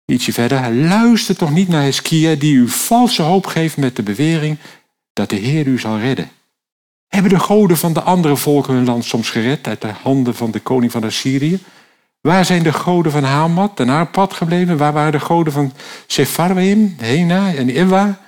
Ietsje 0.05 0.33
verder, 0.33 0.73
luister 0.73 1.35
toch 1.35 1.51
niet 1.51 1.67
naar 1.67 1.83
Hiskia 1.83 2.35
die 2.35 2.55
u 2.55 2.67
valse 2.67 3.21
hoop 3.21 3.45
geeft 3.45 3.77
met 3.77 3.95
de 3.95 4.03
bewering 4.03 4.57
dat 5.13 5.29
de 5.29 5.35
Heer 5.35 5.67
u 5.67 5.79
zal 5.79 5.99
redden. 5.99 6.31
Hebben 7.07 7.31
de 7.31 7.39
goden 7.39 7.77
van 7.77 7.93
de 7.93 8.01
andere 8.01 8.35
volken 8.37 8.73
hun 8.73 8.85
land 8.85 9.05
soms 9.05 9.29
gered 9.29 9.67
uit 9.67 9.81
de 9.81 9.91
handen 10.01 10.35
van 10.35 10.51
de 10.51 10.59
koning 10.59 10.91
van 10.91 11.03
Assyrië? 11.03 11.59
Waar 12.21 12.45
zijn 12.45 12.63
de 12.63 12.73
goden 12.73 13.11
van 13.11 13.23
Hamat 13.23 13.79
en 13.79 13.89
Arpad 13.89 14.33
gebleven? 14.33 14.77
Waar 14.77 14.93
waren 14.93 15.11
de 15.11 15.19
goden 15.19 15.53
van 15.53 15.73
Sepharwaim, 16.07 16.95
Hena 16.97 17.53
en 17.53 17.69
Iwa? 17.69 18.19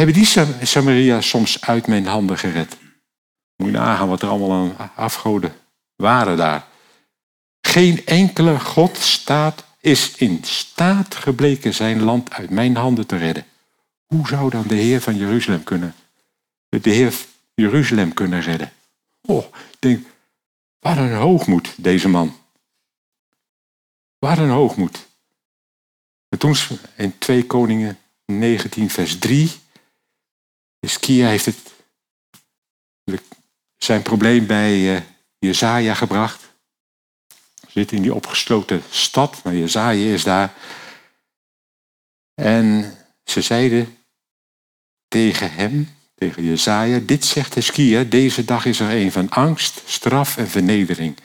Hebben 0.00 0.18
die 0.18 0.66
Samaria 0.66 1.20
soms 1.20 1.60
uit 1.60 1.86
mijn 1.86 2.06
handen 2.06 2.38
gered? 2.38 2.76
Moet 3.56 3.66
je 3.66 3.72
nagaan 3.72 4.08
wat 4.08 4.22
er 4.22 4.28
allemaal 4.28 4.74
aan 4.78 4.90
afgoden 4.94 5.54
waren 5.96 6.36
daar. 6.36 6.66
Geen 7.60 8.06
enkele 8.06 8.60
God 8.60 8.96
staat, 8.96 9.64
is 9.80 10.16
in 10.16 10.40
staat 10.44 11.14
gebleken 11.14 11.74
zijn 11.74 12.02
land 12.02 12.32
uit 12.32 12.50
mijn 12.50 12.76
handen 12.76 13.06
te 13.06 13.16
redden. 13.16 13.46
Hoe 14.06 14.26
zou 14.26 14.50
dan 14.50 14.66
de 14.66 14.74
Heer 14.74 15.00
van 15.00 15.16
Jeruzalem 15.16 15.64
kunnen, 15.64 15.94
de 16.68 16.90
Heer 16.90 17.14
Jeruzalem 17.54 18.14
kunnen 18.14 18.40
redden? 18.40 18.72
Oh, 19.22 19.44
ik 19.44 19.76
denk, 19.78 20.06
wat 20.78 20.96
een 20.96 21.14
hoogmoed, 21.14 21.74
deze 21.76 22.08
man. 22.08 22.36
Wat 24.18 24.38
een 24.38 24.50
hoogmoed. 24.50 25.06
En 26.28 26.38
toen 26.38 26.56
in 26.96 27.18
2 27.18 27.46
Koningen 27.46 27.98
19, 28.24 28.90
vers 28.90 29.18
3. 29.18 29.50
Hiskia 30.80 31.28
heeft 31.28 31.44
het, 31.44 31.58
zijn 33.76 34.02
probleem 34.02 34.46
bij 34.46 34.94
uh, 34.94 35.00
Jezaja 35.38 35.94
gebracht. 35.94 36.48
Zit 37.68 37.92
in 37.92 38.02
die 38.02 38.14
opgesloten 38.14 38.82
stad, 38.90 39.40
maar 39.44 39.54
Jezaja 39.54 40.12
is 40.12 40.24
daar. 40.24 40.54
En 42.34 42.94
ze 43.24 43.40
zeiden 43.40 43.98
tegen 45.08 45.52
hem, 45.52 45.88
tegen 46.14 46.44
Jezaja, 46.44 46.98
dit 46.98 47.24
zegt 47.24 47.54
Hiskia, 47.54 48.04
deze 48.04 48.44
dag 48.44 48.64
is 48.64 48.80
er 48.80 48.90
een 48.90 49.12
van 49.12 49.28
angst, 49.28 49.82
straf 49.84 50.36
en 50.36 50.48
vernedering. 50.48 51.16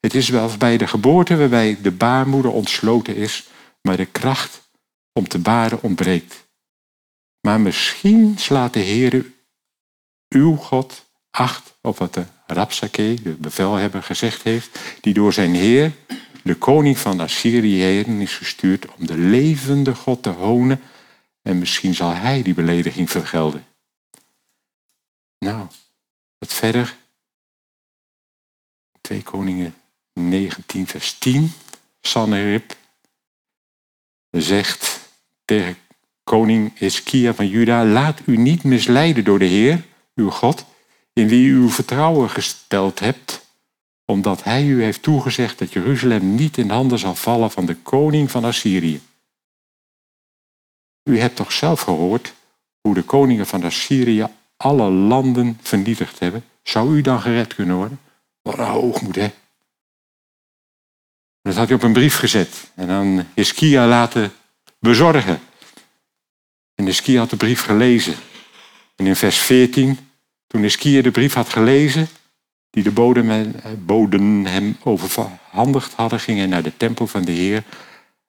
Het 0.00 0.14
is 0.14 0.28
wel 0.28 0.56
bij 0.56 0.76
de 0.76 0.86
geboorte 0.86 1.36
waarbij 1.36 1.78
de 1.82 1.90
baarmoeder 1.90 2.52
ontsloten 2.52 3.16
is, 3.16 3.48
maar 3.82 3.96
de 3.96 4.06
kracht 4.06 4.60
om 5.12 5.28
te 5.28 5.38
baren 5.38 5.82
ontbreekt. 5.82 6.48
Maar 7.40 7.60
misschien 7.60 8.38
slaat 8.38 8.72
de 8.72 8.80
Heer 8.80 9.32
uw 10.28 10.56
God 10.56 11.06
acht 11.30 11.74
op 11.80 11.98
wat 11.98 12.14
de 12.14 12.24
Rapsake, 12.46 13.14
de 13.22 13.30
bevelhebber, 13.30 14.02
gezegd 14.02 14.42
heeft, 14.42 14.78
die 15.00 15.14
door 15.14 15.32
zijn 15.32 15.54
Heer, 15.54 15.92
de 16.42 16.54
koning 16.54 16.98
van 16.98 17.20
Assyrië 17.20 18.00
is 18.00 18.36
gestuurd 18.36 18.94
om 18.94 19.06
de 19.06 19.18
levende 19.18 19.94
God 19.94 20.22
te 20.22 20.28
honen 20.28 20.80
en 21.42 21.58
misschien 21.58 21.94
zal 21.94 22.14
hij 22.14 22.42
die 22.42 22.54
belediging 22.54 23.10
vergelden. 23.10 23.66
Nou, 25.38 25.66
wat 26.38 26.52
verder. 26.52 26.96
2 29.00 29.22
Koningen 29.22 29.74
19, 30.12 30.86
vers 30.86 31.18
10. 31.18 31.52
Sanherib 32.00 32.76
zegt 34.30 35.00
tegen 35.44 35.76
koning 36.30 36.78
Iskia 36.78 37.34
van 37.34 37.48
Juda, 37.48 37.84
laat 37.84 38.20
u 38.26 38.36
niet 38.36 38.64
misleiden 38.64 39.24
door 39.24 39.38
de 39.38 39.44
Heer, 39.44 39.84
uw 40.14 40.30
God, 40.30 40.64
in 41.12 41.28
wie 41.28 41.48
u 41.48 41.54
uw 41.54 41.70
vertrouwen 41.70 42.30
gesteld 42.30 42.98
hebt, 42.98 43.46
omdat 44.04 44.44
hij 44.44 44.64
u 44.66 44.82
heeft 44.82 45.02
toegezegd 45.02 45.58
dat 45.58 45.72
Jeruzalem 45.72 46.34
niet 46.34 46.56
in 46.56 46.70
handen 46.70 46.98
zal 46.98 47.14
vallen 47.14 47.50
van 47.50 47.66
de 47.66 47.74
koning 47.74 48.30
van 48.30 48.44
Assyrië. 48.44 49.00
U 51.04 51.18
hebt 51.18 51.36
toch 51.36 51.52
zelf 51.52 51.80
gehoord 51.80 52.34
hoe 52.80 52.94
de 52.94 53.02
koningen 53.02 53.46
van 53.46 53.64
Assyrië 53.64 54.26
alle 54.56 54.90
landen 54.90 55.58
vernietigd 55.62 56.18
hebben? 56.18 56.44
Zou 56.62 56.96
u 56.96 57.00
dan 57.00 57.20
gered 57.20 57.54
kunnen 57.54 57.76
worden? 57.76 58.00
Wat 58.42 58.58
een 58.58 58.64
hoogmoed, 58.64 59.16
hè? 59.16 59.30
Dat 61.42 61.54
had 61.54 61.66
hij 61.66 61.76
op 61.76 61.82
een 61.82 61.92
brief 61.92 62.16
gezet 62.16 62.70
en 62.74 62.86
dan 62.86 63.24
Hiskia 63.34 63.86
laten 63.86 64.32
bezorgen. 64.78 65.40
En 66.80 66.86
Hiskia 66.86 67.18
had 67.18 67.30
de 67.30 67.36
brief 67.36 67.62
gelezen. 67.62 68.14
En 68.96 69.06
in 69.06 69.16
vers 69.16 69.38
14, 69.38 69.98
toen 70.46 70.62
Hiskia 70.62 71.02
de 71.02 71.10
brief 71.10 71.34
had 71.34 71.48
gelezen, 71.48 72.08
die 72.70 72.82
de 72.82 72.90
boden 73.84 74.44
hem 74.44 74.76
overhandigd 74.82 75.92
hadden, 75.92 76.20
ging 76.20 76.38
hij 76.38 76.46
naar 76.46 76.62
de 76.62 76.76
tempel 76.76 77.06
van 77.06 77.22
de 77.22 77.32
Heer 77.32 77.64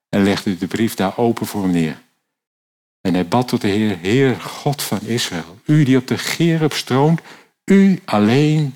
en 0.10 0.24
legde 0.24 0.58
de 0.58 0.68
brief 0.68 0.96
daar 0.96 1.18
open 1.18 1.46
voor 1.46 1.62
hem 1.62 1.72
neer. 1.72 2.02
En 3.02 3.14
hij 3.14 3.28
bad 3.28 3.48
tot 3.48 3.62
de 3.62 3.68
Heer, 3.68 3.98
Heer 3.98 4.40
God 4.40 4.82
van 4.82 5.00
Israël, 5.02 5.60
u 5.66 5.84
die 5.84 5.98
op 5.98 6.08
de 6.08 6.18
Gerub 6.18 6.74
stroomt, 6.74 7.22
u 7.66 8.00
alleen 8.06 8.76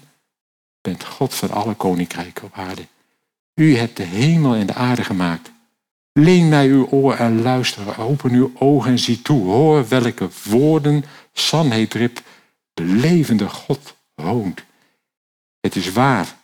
bent 0.81 1.05
God 1.05 1.33
van 1.33 1.51
alle 1.51 1.73
koninkrijken 1.73 2.43
op 2.43 2.53
aarde. 2.53 2.87
U 3.55 3.75
hebt 3.75 3.97
de 3.97 4.03
hemel 4.03 4.55
en 4.55 4.67
de 4.67 4.73
aarde 4.73 5.03
gemaakt. 5.03 5.51
Leen 6.19 6.49
mij 6.49 6.67
uw 6.67 6.87
oor 6.89 7.13
en 7.13 7.41
luister. 7.41 7.99
Open 7.99 8.31
uw 8.31 8.51
ogen 8.59 8.91
en 8.91 8.99
zie 8.99 9.21
toe. 9.21 9.43
Hoor 9.43 9.87
welke 9.87 10.29
woorden 10.43 11.05
Sanhedrip, 11.33 12.21
de 12.73 12.83
levende 12.83 13.49
God, 13.49 13.95
woont. 14.13 14.63
Het 15.59 15.75
is 15.75 15.91
waar, 15.91 16.35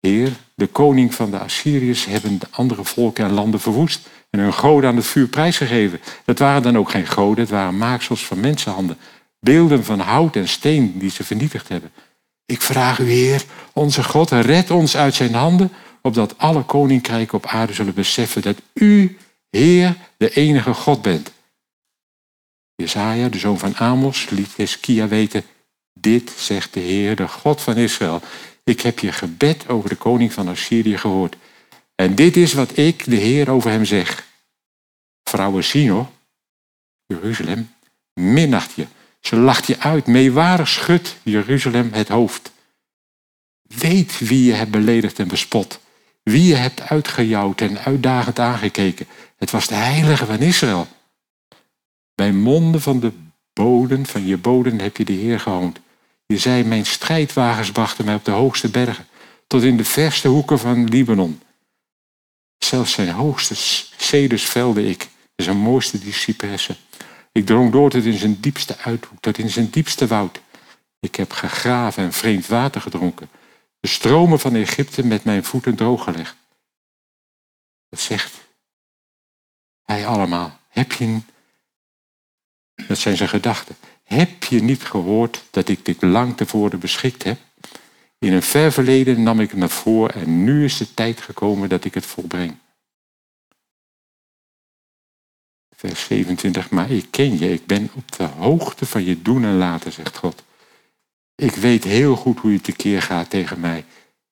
Heer, 0.00 0.32
de 0.54 0.66
koning 0.66 1.14
van 1.14 1.30
de 1.30 1.38
Assyriërs 1.38 2.04
hebben 2.04 2.38
de 2.38 2.46
andere 2.50 2.84
volken 2.84 3.24
en 3.24 3.32
landen 3.32 3.60
verwoest 3.60 4.08
en 4.30 4.40
hun 4.40 4.52
goden 4.52 4.90
aan 4.90 4.96
het 4.96 5.06
vuur 5.06 5.26
prijsgegeven. 5.26 6.00
Dat 6.24 6.38
waren 6.38 6.62
dan 6.62 6.78
ook 6.78 6.90
geen 6.90 7.06
goden, 7.06 7.40
het 7.40 7.52
waren 7.52 7.78
maaksels 7.78 8.26
van 8.26 8.40
mensenhanden. 8.40 8.98
Beelden 9.40 9.84
van 9.84 10.00
hout 10.00 10.36
en 10.36 10.48
steen 10.48 10.98
die 10.98 11.10
ze 11.10 11.24
vernietigd 11.24 11.68
hebben. 11.68 11.92
Ik 12.46 12.62
vraag 12.62 12.98
u, 12.98 13.10
Heer, 13.10 13.44
onze 13.72 14.04
God, 14.04 14.30
red 14.30 14.70
ons 14.70 14.96
uit 14.96 15.14
zijn 15.14 15.34
handen 15.34 15.72
opdat 16.02 16.38
alle 16.38 16.62
koninkrijken 16.62 17.38
op 17.38 17.46
aarde 17.46 17.72
zullen 17.72 17.94
beseffen 17.94 18.42
dat 18.42 18.56
u, 18.74 19.18
Heer, 19.50 19.96
de 20.16 20.30
enige 20.30 20.74
God 20.74 21.02
bent. 21.02 21.32
Jesaja, 22.74 23.28
de 23.28 23.38
zoon 23.38 23.58
van 23.58 23.76
Amos, 23.76 24.30
liet 24.30 24.52
Hiskia 24.56 25.08
weten, 25.08 25.44
dit 25.92 26.30
zegt 26.36 26.74
de 26.74 26.80
Heer, 26.80 27.16
de 27.16 27.28
God 27.28 27.60
van 27.60 27.76
Israël. 27.76 28.22
Ik 28.64 28.80
heb 28.80 28.98
je 28.98 29.12
gebed 29.12 29.68
over 29.68 29.88
de 29.88 29.96
koning 29.96 30.32
van 30.32 30.48
Assyrië 30.48 30.98
gehoord. 30.98 31.36
En 31.94 32.14
dit 32.14 32.36
is 32.36 32.52
wat 32.52 32.76
ik, 32.76 33.04
de 33.04 33.16
Heer, 33.16 33.50
over 33.50 33.70
hem 33.70 33.84
zeg. 33.84 34.28
Vrouwen 35.22 35.64
zien 35.64 36.06
Jeruzalem, 37.06 37.70
minacht 38.14 38.72
je. 38.74 38.86
Ze 39.20 39.36
lacht 39.36 39.66
je 39.66 39.78
uit. 39.78 40.06
Meewarig 40.06 40.68
schudt 40.68 41.16
Jeruzalem 41.22 41.92
het 41.92 42.08
hoofd. 42.08 42.52
Weet 43.62 44.18
wie 44.18 44.44
je 44.44 44.52
hebt 44.52 44.70
beledigd 44.70 45.18
en 45.18 45.28
bespot. 45.28 45.80
Wie 46.22 46.44
je 46.44 46.54
hebt 46.54 46.80
uitgejouwd 46.80 47.60
en 47.60 47.78
uitdagend 47.78 48.38
aangekeken. 48.38 49.06
Het 49.36 49.50
was 49.50 49.66
de 49.66 49.74
heilige 49.74 50.26
van 50.26 50.38
Israël. 50.38 50.86
Bij 52.14 52.32
monden 52.32 52.80
van 52.80 53.00
de 53.00 53.12
boden, 53.52 54.06
van 54.06 54.26
je 54.26 54.36
boden 54.36 54.80
heb 54.80 54.96
je 54.96 55.04
de 55.04 55.12
Heer 55.12 55.40
gehoond. 55.40 55.80
Je 56.26 56.38
zei, 56.38 56.64
mijn 56.64 56.86
strijdwagens 56.86 57.72
brachten 57.72 58.04
mij 58.04 58.14
op 58.14 58.24
de 58.24 58.30
hoogste 58.30 58.68
bergen, 58.68 59.06
tot 59.46 59.62
in 59.62 59.76
de 59.76 59.84
verste 59.84 60.28
hoeken 60.28 60.58
van 60.58 60.88
Libanon. 60.88 61.40
Zelfs 62.58 62.92
zijn 62.92 63.10
hoogste 63.10 63.54
ceders 63.96 64.44
velde 64.44 64.88
ik, 64.88 65.08
zijn 65.36 65.56
mooiste 65.56 65.98
die 65.98 66.12
cypressen. 66.12 66.76
Ik 67.32 67.46
drong 67.46 67.72
door 67.72 67.90
tot 67.90 68.04
in 68.04 68.18
zijn 68.18 68.40
diepste 68.40 68.76
uithoek, 68.78 69.20
tot 69.20 69.38
in 69.38 69.50
zijn 69.50 69.70
diepste 69.70 70.06
woud. 70.06 70.40
Ik 71.00 71.14
heb 71.14 71.32
gegraven 71.32 72.04
en 72.04 72.12
vreemd 72.12 72.46
water 72.46 72.80
gedronken. 72.80 73.28
De 73.80 73.88
stromen 73.88 74.40
van 74.40 74.54
Egypte 74.54 75.06
met 75.06 75.24
mijn 75.24 75.44
voeten 75.44 75.74
drooggelegd. 75.74 76.36
Dat 77.88 78.00
zegt 78.00 78.48
hij 79.82 80.06
allemaal. 80.06 80.58
Heb 80.68 80.92
je, 80.92 81.20
dat 82.86 82.98
zijn 82.98 83.16
zijn 83.16 83.28
gedachten. 83.28 83.76
Heb 84.02 84.44
je 84.44 84.62
niet 84.62 84.82
gehoord 84.82 85.44
dat 85.50 85.68
ik 85.68 85.84
dit 85.84 86.02
lang 86.02 86.36
tevoren 86.36 86.78
beschikt 86.78 87.22
heb? 87.22 87.38
In 88.18 88.32
een 88.32 88.42
ver 88.42 88.72
verleden 88.72 89.22
nam 89.22 89.40
ik 89.40 89.52
naar 89.52 89.70
voren 89.70 90.14
en 90.14 90.44
nu 90.44 90.64
is 90.64 90.76
de 90.76 90.94
tijd 90.94 91.20
gekomen 91.20 91.68
dat 91.68 91.84
ik 91.84 91.94
het 91.94 92.06
volbreng. 92.06 92.56
Vers 95.76 96.04
27, 96.04 96.70
maar 96.70 96.90
ik 96.90 97.06
ken 97.10 97.38
je, 97.38 97.52
ik 97.52 97.66
ben 97.66 97.90
op 97.94 98.12
de 98.12 98.24
hoogte 98.24 98.86
van 98.86 99.04
je 99.04 99.22
doen 99.22 99.44
en 99.44 99.56
laten, 99.56 99.92
zegt 99.92 100.16
God. 100.16 100.42
Ik 101.40 101.54
weet 101.54 101.84
heel 101.84 102.16
goed 102.16 102.38
hoe 102.38 102.52
je 102.52 102.60
tekeer 102.60 103.02
gaat 103.02 103.30
tegen 103.30 103.60
mij. 103.60 103.84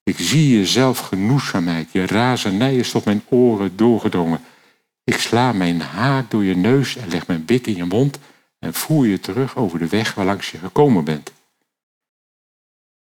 Ik 0.02 0.18
zie 0.18 0.58
je 0.58 0.66
zelf 0.66 0.98
genoegzaamheid. 0.98 1.92
Je 1.92 2.06
razernij 2.06 2.76
is 2.76 2.90
tot 2.90 3.04
mijn 3.04 3.22
oren 3.28 3.76
doorgedrongen. 3.76 4.40
Ik 5.04 5.18
sla 5.18 5.52
mijn 5.52 5.80
haak 5.80 6.30
door 6.30 6.44
je 6.44 6.56
neus 6.56 6.96
en 6.96 7.08
leg 7.08 7.26
mijn 7.26 7.44
bit 7.44 7.66
in 7.66 7.76
je 7.76 7.84
mond 7.84 8.18
en 8.58 8.74
voer 8.74 9.06
je 9.06 9.20
terug 9.20 9.56
over 9.56 9.78
de 9.78 9.88
weg 9.88 10.14
waarlangs 10.14 10.50
je 10.50 10.58
gekomen 10.58 11.04
bent. 11.04 11.32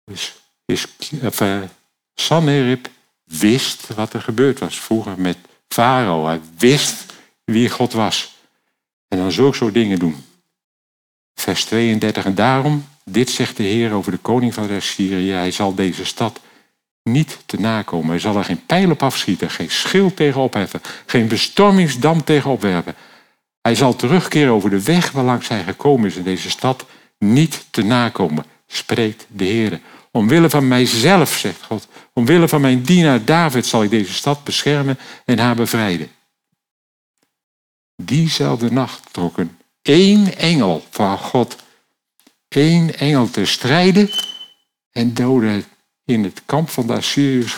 Dus 0.04 0.40
is, 0.64 0.86
uh, 1.42 1.62
Sanherib 2.14 2.88
wist 3.24 3.94
wat 3.94 4.12
er 4.12 4.22
gebeurd 4.22 4.58
was 4.58 4.80
vroeger 4.80 5.20
met 5.20 5.36
Farao. 5.68 6.26
Hij 6.26 6.40
wist 6.58 7.12
wie 7.44 7.70
God 7.70 7.92
was. 7.92 8.36
En 9.08 9.18
dan 9.18 9.32
zulke 9.32 9.56
soort 9.56 9.74
dingen 9.74 9.98
doen. 9.98 10.24
Vers 11.34 11.64
32. 11.64 12.24
En 12.24 12.34
daarom, 12.34 12.88
dit 13.12 13.30
zegt 13.30 13.56
de 13.56 13.62
Heer 13.62 13.92
over 13.92 14.12
de 14.12 14.18
koning 14.18 14.54
van 14.54 14.70
Assyrië. 14.70 15.30
Hij 15.32 15.50
zal 15.50 15.74
deze 15.74 16.04
stad 16.04 16.40
niet 17.02 17.38
te 17.46 17.60
nakomen. 17.60 18.10
Hij 18.10 18.18
zal 18.18 18.36
er 18.36 18.44
geen 18.44 18.66
pijl 18.66 18.90
op 18.90 19.02
afschieten, 19.02 19.50
geen 19.50 19.70
schild 19.70 20.16
tegen 20.16 20.40
opheffen, 20.40 20.80
geen 21.06 21.28
bestormingsdam 21.28 22.24
tegen 22.24 22.50
opwerpen. 22.50 22.94
Hij 23.62 23.74
zal 23.74 23.96
terugkeren 23.96 24.52
over 24.52 24.70
de 24.70 24.82
weg 24.82 25.10
waarlangs 25.10 25.48
hij 25.48 25.62
gekomen 25.62 26.06
is 26.06 26.16
in 26.16 26.22
deze 26.22 26.50
stad, 26.50 26.86
niet 27.18 27.66
te 27.70 27.82
nakomen, 27.82 28.44
spreekt 28.66 29.26
de 29.28 29.44
Heer. 29.44 29.80
Omwille 30.10 30.50
van 30.50 30.68
mijzelf, 30.68 31.36
zegt 31.36 31.62
God, 31.62 31.88
omwille 32.12 32.48
van 32.48 32.60
mijn 32.60 32.82
dienaar 32.82 33.24
David 33.24 33.66
zal 33.66 33.82
ik 33.82 33.90
deze 33.90 34.12
stad 34.12 34.44
beschermen 34.44 34.98
en 35.24 35.38
haar 35.38 35.54
bevrijden. 35.54 36.08
Diezelfde 37.96 38.72
nacht 38.72 39.12
trokken 39.12 39.58
één 39.82 40.36
engel 40.36 40.84
van 40.90 41.18
God, 41.18 41.56
één 42.54 42.98
engel 42.98 43.30
te 43.30 43.44
strijden 43.44 44.10
en 44.90 45.14
doodde 45.14 45.64
in 46.04 46.24
het 46.24 46.42
kamp 46.44 46.68
van 46.68 46.86
de 46.86 46.92
Assyriërs 46.92 47.56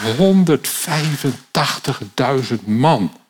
185.000 2.59 2.65
man. 2.65 3.21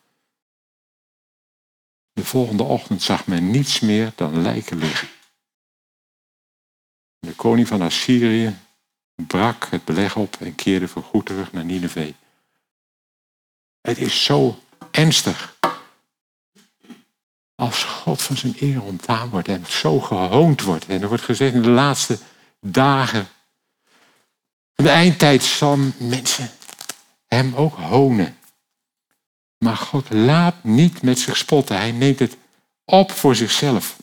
De 2.12 2.24
volgende 2.24 2.62
ochtend 2.62 3.02
zag 3.02 3.26
men 3.26 3.50
niets 3.50 3.80
meer 3.80 4.12
dan 4.14 4.42
lijken 4.42 4.78
liggen. 4.78 5.08
De 7.18 7.32
koning 7.32 7.68
van 7.68 7.82
Assyrië 7.82 8.56
brak 9.26 9.66
het 9.70 9.84
beleg 9.84 10.16
op 10.16 10.36
en 10.40 10.54
keerde 10.54 10.88
voorgoed 10.88 11.26
terug 11.26 11.52
naar 11.52 11.64
Nineveh. 11.64 12.14
Het 13.80 13.98
is 13.98 14.24
zo 14.24 14.58
ernstig. 14.90 15.60
Als 17.54 17.84
God 17.84 18.22
van 18.22 18.36
zijn 18.36 18.56
eer 18.60 18.82
ontdaan 18.82 19.28
wordt 19.28 19.48
en 19.48 19.64
zo 19.66 20.00
gehoond 20.00 20.62
wordt. 20.62 20.86
En 20.86 21.02
er 21.02 21.08
wordt 21.08 21.22
gezegd 21.22 21.54
in 21.54 21.62
de 21.62 21.70
laatste 21.70 22.18
dagen. 22.60 23.28
In 24.74 24.84
de 24.84 24.90
eindtijd 24.90 25.42
zal 25.42 25.78
mensen 25.98 26.50
hem 27.26 27.54
ook 27.54 27.74
honen. 27.74 28.36
Maar 29.58 29.76
God 29.76 30.10
laat 30.10 30.64
niet 30.64 31.02
met 31.02 31.18
zich 31.18 31.36
spotten. 31.36 31.76
Hij 31.76 31.92
neemt 31.92 32.18
het 32.18 32.36
op 32.84 33.12
voor 33.12 33.34
zichzelf. 33.34 33.96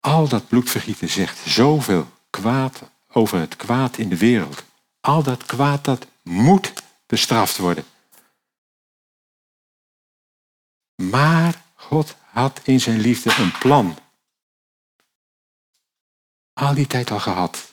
Al 0.00 0.28
dat 0.28 0.48
bloedvergieten 0.48 1.08
zegt 1.08 1.38
zoveel 1.38 2.10
kwaad 2.30 2.82
over 3.08 3.38
het 3.38 3.56
kwaad 3.56 3.96
in 3.96 4.08
de 4.08 4.16
wereld. 4.16 4.64
Al 5.00 5.22
dat 5.22 5.44
kwaad 5.44 5.84
dat 5.84 6.06
moet 6.22 6.72
bestraft 7.06 7.56
worden. 7.56 7.84
Maar 11.00 11.62
God 11.74 12.14
had 12.24 12.60
in 12.62 12.80
zijn 12.80 13.00
liefde 13.00 13.34
een 13.38 13.58
plan. 13.58 13.98
Al 16.52 16.74
die 16.74 16.86
tijd 16.86 17.10
al 17.10 17.20
gehad. 17.20 17.72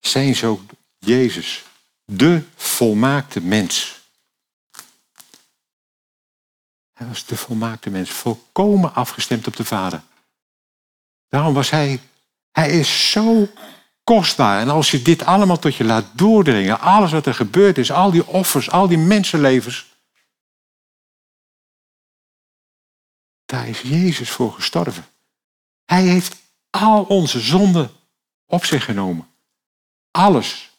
Zijn 0.00 0.34
zoon 0.34 0.68
Jezus 0.98 1.64
de 2.04 2.42
volmaakte 2.54 3.40
mens. 3.40 4.00
Hij 6.92 7.06
was 7.06 7.26
de 7.26 7.36
volmaakte 7.36 7.90
mens, 7.90 8.10
volkomen 8.10 8.94
afgestemd 8.94 9.46
op 9.46 9.56
de 9.56 9.64
Vader. 9.64 10.02
Daarom 11.28 11.54
was 11.54 11.70
hij, 11.70 12.00
hij 12.52 12.70
is 12.70 13.10
zo 13.10 13.48
kostbaar. 14.04 14.60
En 14.60 14.68
als 14.68 14.90
je 14.90 15.02
dit 15.02 15.24
allemaal 15.24 15.58
tot 15.58 15.74
je 15.74 15.84
laat 15.84 16.06
doordringen, 16.12 16.80
alles 16.80 17.12
wat 17.12 17.26
er 17.26 17.34
gebeurd 17.34 17.78
is, 17.78 17.90
al 17.90 18.10
die 18.10 18.26
offers, 18.26 18.70
al 18.70 18.88
die 18.88 18.98
mensenlevens, 18.98 19.95
daar 23.46 23.68
is 23.68 23.80
Jezus 23.80 24.30
voor 24.30 24.52
gestorven. 24.52 25.06
Hij 25.84 26.02
heeft 26.02 26.36
al 26.70 27.02
onze 27.02 27.40
zonden 27.40 27.90
op 28.46 28.64
zich 28.64 28.84
genomen. 28.84 29.28
Alles. 30.10 30.70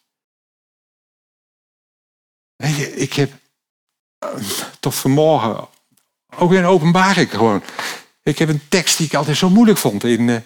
Weet 2.56 2.76
je, 2.76 2.96
ik 2.96 3.14
heb 3.14 3.32
uh, 4.24 4.44
tot 4.80 4.96
vanmorgen, 4.96 5.68
ook 6.36 6.54
in 6.54 6.66
openbaring 6.66 7.30
gewoon. 7.30 7.64
Ik 8.24 8.38
heb 8.38 8.50
een 8.50 8.68
tekst 8.68 8.98
die 8.98 9.06
ik 9.06 9.14
altijd 9.14 9.38
zo 9.38 9.50
moeilijk 9.50 9.78
vond 9.78 10.04
in, 10.04 10.28
uh, 10.28 10.38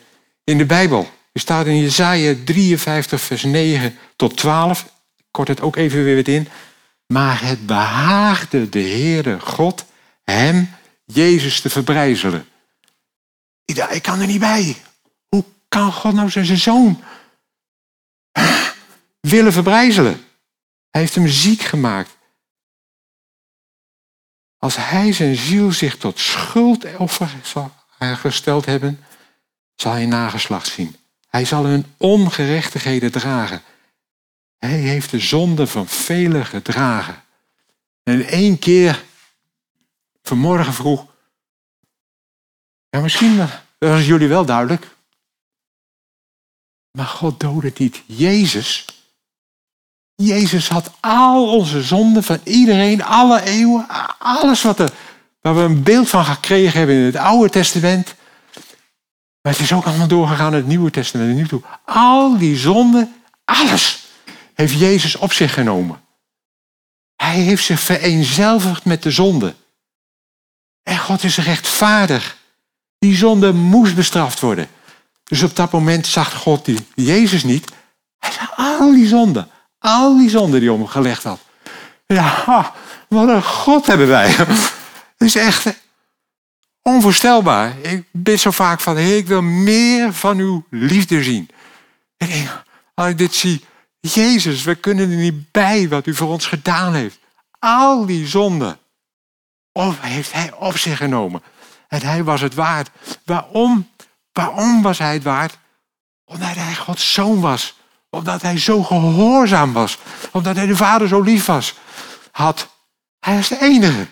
in 0.43 0.57
de 0.57 0.65
Bijbel. 0.65 1.09
Er 1.31 1.39
staat 1.39 1.65
in 1.65 1.77
Jezaja 1.77 2.35
53, 2.45 3.21
vers 3.21 3.43
9 3.43 3.97
tot 4.15 4.37
12. 4.37 4.83
Ik 5.17 5.25
kort 5.31 5.47
het 5.47 5.61
ook 5.61 5.75
even 5.75 6.03
weer 6.03 6.27
in. 6.27 6.47
Maar 7.07 7.41
het 7.41 7.65
behaagde 7.65 8.69
de 8.69 8.81
Heere 8.81 9.39
God 9.39 9.85
hem, 10.23 10.69
Jezus, 11.13 11.61
te 11.61 11.69
verbrijzelen. 11.69 12.47
Ik 13.65 14.01
kan 14.01 14.19
er 14.19 14.27
niet 14.27 14.39
bij. 14.39 14.77
Hoe 15.29 15.45
kan 15.67 15.93
God 15.93 16.13
nou 16.13 16.29
zijn 16.29 16.57
zoon 16.57 17.03
willen 19.19 19.53
verbrijzelen? 19.53 20.25
Hij 20.89 21.01
heeft 21.01 21.15
hem 21.15 21.27
ziek 21.27 21.61
gemaakt. 21.61 22.17
Als 24.57 24.75
hij 24.75 25.13
zijn 25.13 25.35
ziel 25.35 25.71
zich 25.71 25.97
tot 25.97 26.19
schuldoffer 26.19 27.35
zal 27.43 27.71
gesteld 27.99 28.65
hebben, 28.65 28.99
zal 29.75 29.91
hij 29.91 30.05
nageslacht 30.05 30.67
zien. 30.67 30.95
Hij 31.29 31.45
zal 31.45 31.65
hun 31.65 31.85
ongerechtigheden 31.97 33.11
dragen. 33.11 33.61
Hij 34.57 34.77
heeft 34.77 35.11
de 35.11 35.19
zonde 35.19 35.67
van 35.67 35.87
velen 35.87 36.45
gedragen. 36.45 37.23
En 38.03 38.25
één 38.25 38.59
keer, 38.59 39.03
vanmorgen 40.21 40.73
vroeg, 40.73 41.05
ja 42.89 42.99
misschien 42.99 43.47
was 43.77 44.05
jullie 44.05 44.27
wel 44.27 44.45
duidelijk, 44.45 44.95
maar 46.91 47.05
God 47.05 47.39
doodde 47.39 47.71
niet 47.77 48.03
Jezus, 48.05 48.85
Jezus 50.15 50.69
had 50.69 50.91
al 50.99 51.53
onze 51.53 51.81
zonden 51.81 52.23
van 52.23 52.39
iedereen, 52.43 53.03
alle 53.03 53.43
eeuwen, 53.43 53.85
alles 54.17 54.61
wat 54.61 54.79
er, 54.79 54.91
waar 55.41 55.55
we 55.55 55.61
een 55.61 55.83
beeld 55.83 56.09
van 56.09 56.25
gekregen 56.25 56.77
hebben 56.77 56.95
in 56.95 57.05
het 57.05 57.15
Oude 57.15 57.49
Testament. 57.49 58.15
Maar 59.41 59.51
het 59.51 59.61
is 59.61 59.73
ook 59.73 59.85
allemaal 59.85 60.07
doorgegaan 60.07 60.51
in 60.51 60.57
het 60.57 60.67
Nieuwe 60.67 60.91
Testament. 60.91 61.35
Nu 61.35 61.47
toe. 61.47 61.61
Al 61.85 62.37
die 62.37 62.57
zonden, 62.57 63.15
alles 63.45 64.07
heeft 64.53 64.79
Jezus 64.79 65.15
op 65.15 65.33
zich 65.33 65.53
genomen. 65.53 66.01
Hij 67.15 67.39
heeft 67.39 67.65
zich 67.65 67.79
vereenzelvigd 67.79 68.85
met 68.85 69.03
de 69.03 69.11
zonde. 69.11 69.55
En 70.83 70.97
God 70.97 71.23
is 71.23 71.37
rechtvaardig. 71.37 72.37
Die 72.99 73.15
zonde 73.15 73.53
moest 73.53 73.95
bestraft 73.95 74.39
worden. 74.39 74.67
Dus 75.23 75.43
op 75.43 75.55
dat 75.55 75.71
moment 75.71 76.07
zag 76.07 76.33
God 76.33 76.65
die 76.65 76.87
Jezus 76.95 77.43
niet. 77.43 77.71
Hij 78.19 78.31
zag 78.31 78.57
al 78.57 78.91
die 78.93 79.07
zonden. 79.07 79.49
Al 79.79 80.17
die 80.17 80.29
zonden 80.29 80.59
die 80.59 80.71
om 80.71 80.79
hem 80.79 80.87
gelegd 80.87 81.23
had. 81.23 81.39
Ja, 82.07 82.73
wat 83.07 83.27
een 83.27 83.43
God 83.43 83.87
hebben 83.87 84.07
wij. 84.07 84.29
Het 84.31 85.29
is 85.29 85.35
echt 85.35 85.65
onvoorstelbaar. 86.81 87.79
Ik 87.81 88.03
bid 88.11 88.39
zo 88.39 88.51
vaak 88.51 88.79
van, 88.79 88.97
Heer, 88.97 89.17
ik 89.17 89.27
wil 89.27 89.41
meer 89.41 90.13
van 90.13 90.37
uw 90.37 90.65
liefde 90.69 91.23
zien. 91.23 91.49
En 92.17 92.47
als 92.93 93.09
ik 93.09 93.17
dit 93.17 93.35
zie, 93.35 93.65
Jezus, 93.99 94.63
we 94.63 94.75
kunnen 94.75 95.11
er 95.11 95.17
niet 95.17 95.51
bij 95.51 95.89
wat 95.89 96.07
u 96.07 96.15
voor 96.15 96.29
ons 96.29 96.45
gedaan 96.45 96.93
heeft. 96.93 97.19
Al 97.59 98.05
die 98.05 98.27
zonden 98.27 98.79
of 99.71 100.01
heeft 100.01 100.31
hij 100.31 100.53
op 100.53 100.77
zich 100.77 100.97
genomen. 100.97 101.41
En 101.87 102.01
hij 102.01 102.23
was 102.23 102.41
het 102.41 102.53
waard. 102.53 102.89
Waarom? 103.25 103.89
Waarom 104.31 104.81
was 104.81 104.97
hij 104.97 105.13
het 105.13 105.23
waard? 105.23 105.57
Omdat 106.25 106.55
hij 106.55 106.75
Gods 106.75 107.13
zoon 107.13 107.41
was. 107.41 107.75
Omdat 108.09 108.41
hij 108.41 108.59
zo 108.59 108.83
gehoorzaam 108.83 109.73
was. 109.73 109.97
Omdat 110.31 110.55
hij 110.55 110.65
de 110.65 110.75
vader 110.75 111.07
zo 111.07 111.21
lief 111.21 111.45
was. 111.45 111.73
Had. 112.31 112.69
Hij 113.19 113.37
is 113.37 113.47
de 113.47 113.61
enige. 113.61 114.07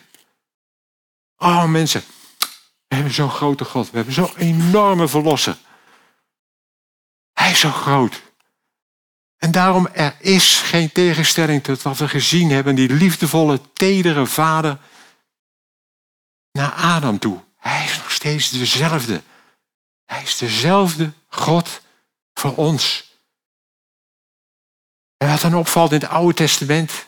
Oh 1.38 1.66
mensen, 1.66 2.04
we 2.88 2.96
hebben 2.96 3.14
zo'n 3.14 3.30
grote 3.30 3.66
God. 3.66 3.90
We 3.90 3.96
hebben 3.96 4.14
zo'n 4.14 4.36
enorme 4.38 5.08
verlosser. 5.08 5.58
Hij 7.34 7.52
is 7.52 7.60
zo 7.60 7.72
groot. 7.72 8.22
En 9.38 9.52
daarom 9.52 9.88
er 9.94 10.16
is 10.20 10.60
geen 10.60 10.92
tegenstelling 10.92 11.64
tot 11.64 11.82
wat 11.82 11.98
we 11.98 12.08
gezien 12.08 12.50
hebben. 12.52 12.76
Die 12.76 12.94
liefdevolle, 12.94 13.60
tedere 13.74 14.26
vader 14.26 14.78
naar 16.60 16.72
Adam 16.72 17.20
toe. 17.20 17.40
Hij 17.58 17.86
is 17.86 17.98
nog 17.98 18.12
steeds 18.12 18.50
dezelfde. 18.50 19.22
Hij 20.06 20.22
is 20.22 20.38
dezelfde 20.38 21.12
God 21.28 21.82
voor 22.34 22.56
ons. 22.56 23.14
En 25.18 25.28
wat 25.28 25.42
dan 25.42 25.56
opvalt 25.56 25.92
in 25.92 26.00
het 26.00 26.10
Oude 26.10 26.34
Testament, 26.34 27.06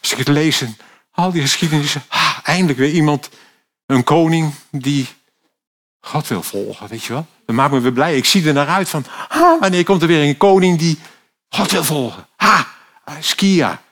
als 0.00 0.12
ik 0.12 0.18
het 0.18 0.28
lees, 0.28 0.64
al 1.10 1.32
die 1.32 1.42
geschiedenissen, 1.42 2.02
ah, 2.08 2.38
eindelijk 2.42 2.78
weer 2.78 2.90
iemand, 2.90 3.28
een 3.86 4.04
koning 4.04 4.54
die 4.70 5.08
God 6.00 6.28
wil 6.28 6.42
volgen, 6.42 6.88
weet 6.88 7.04
je 7.04 7.12
wel. 7.12 7.26
Dat 7.46 7.56
maakt 7.56 7.72
me 7.72 7.80
weer 7.80 7.92
blij. 7.92 8.16
Ik 8.16 8.24
zie 8.24 8.46
er 8.46 8.52
naar 8.52 8.68
uit 8.68 8.88
van, 8.88 9.04
ah, 9.28 9.60
wanneer 9.60 9.84
komt 9.84 10.02
er 10.02 10.08
weer 10.08 10.28
een 10.28 10.36
koning 10.36 10.78
die 10.78 10.98
God 11.48 11.70
wil 11.70 11.84
volgen. 11.84 12.26
Ha, 12.36 12.66
Skia. 13.20 13.82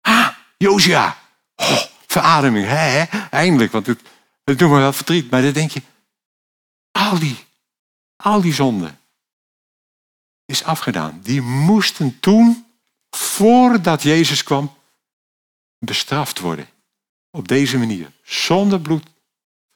Ha, 0.00 0.36
Josia. 0.56 1.16
Oh, 1.56 1.82
verademing, 2.12 2.66
hè, 2.66 3.04
eindelijk, 3.30 3.72
want 3.72 3.86
het, 3.86 4.00
het 4.44 4.58
doet 4.58 4.70
me 4.70 4.76
wel 4.76 4.92
verdriet. 4.92 5.30
Maar 5.30 5.42
dan 5.42 5.52
denk 5.52 5.70
je, 5.70 5.82
al 6.90 7.18
die, 7.18 7.44
al 8.16 8.40
die 8.40 8.54
zonden 8.54 8.98
is 10.44 10.64
afgedaan. 10.64 11.20
Die 11.22 11.40
moesten 11.40 12.20
toen, 12.20 12.66
voordat 13.10 14.02
Jezus 14.02 14.42
kwam, 14.42 14.76
bestraft 15.78 16.38
worden. 16.38 16.68
Op 17.30 17.48
deze 17.48 17.78
manier. 17.78 18.12
Zonder 18.22 18.80
bloed 18.80 19.06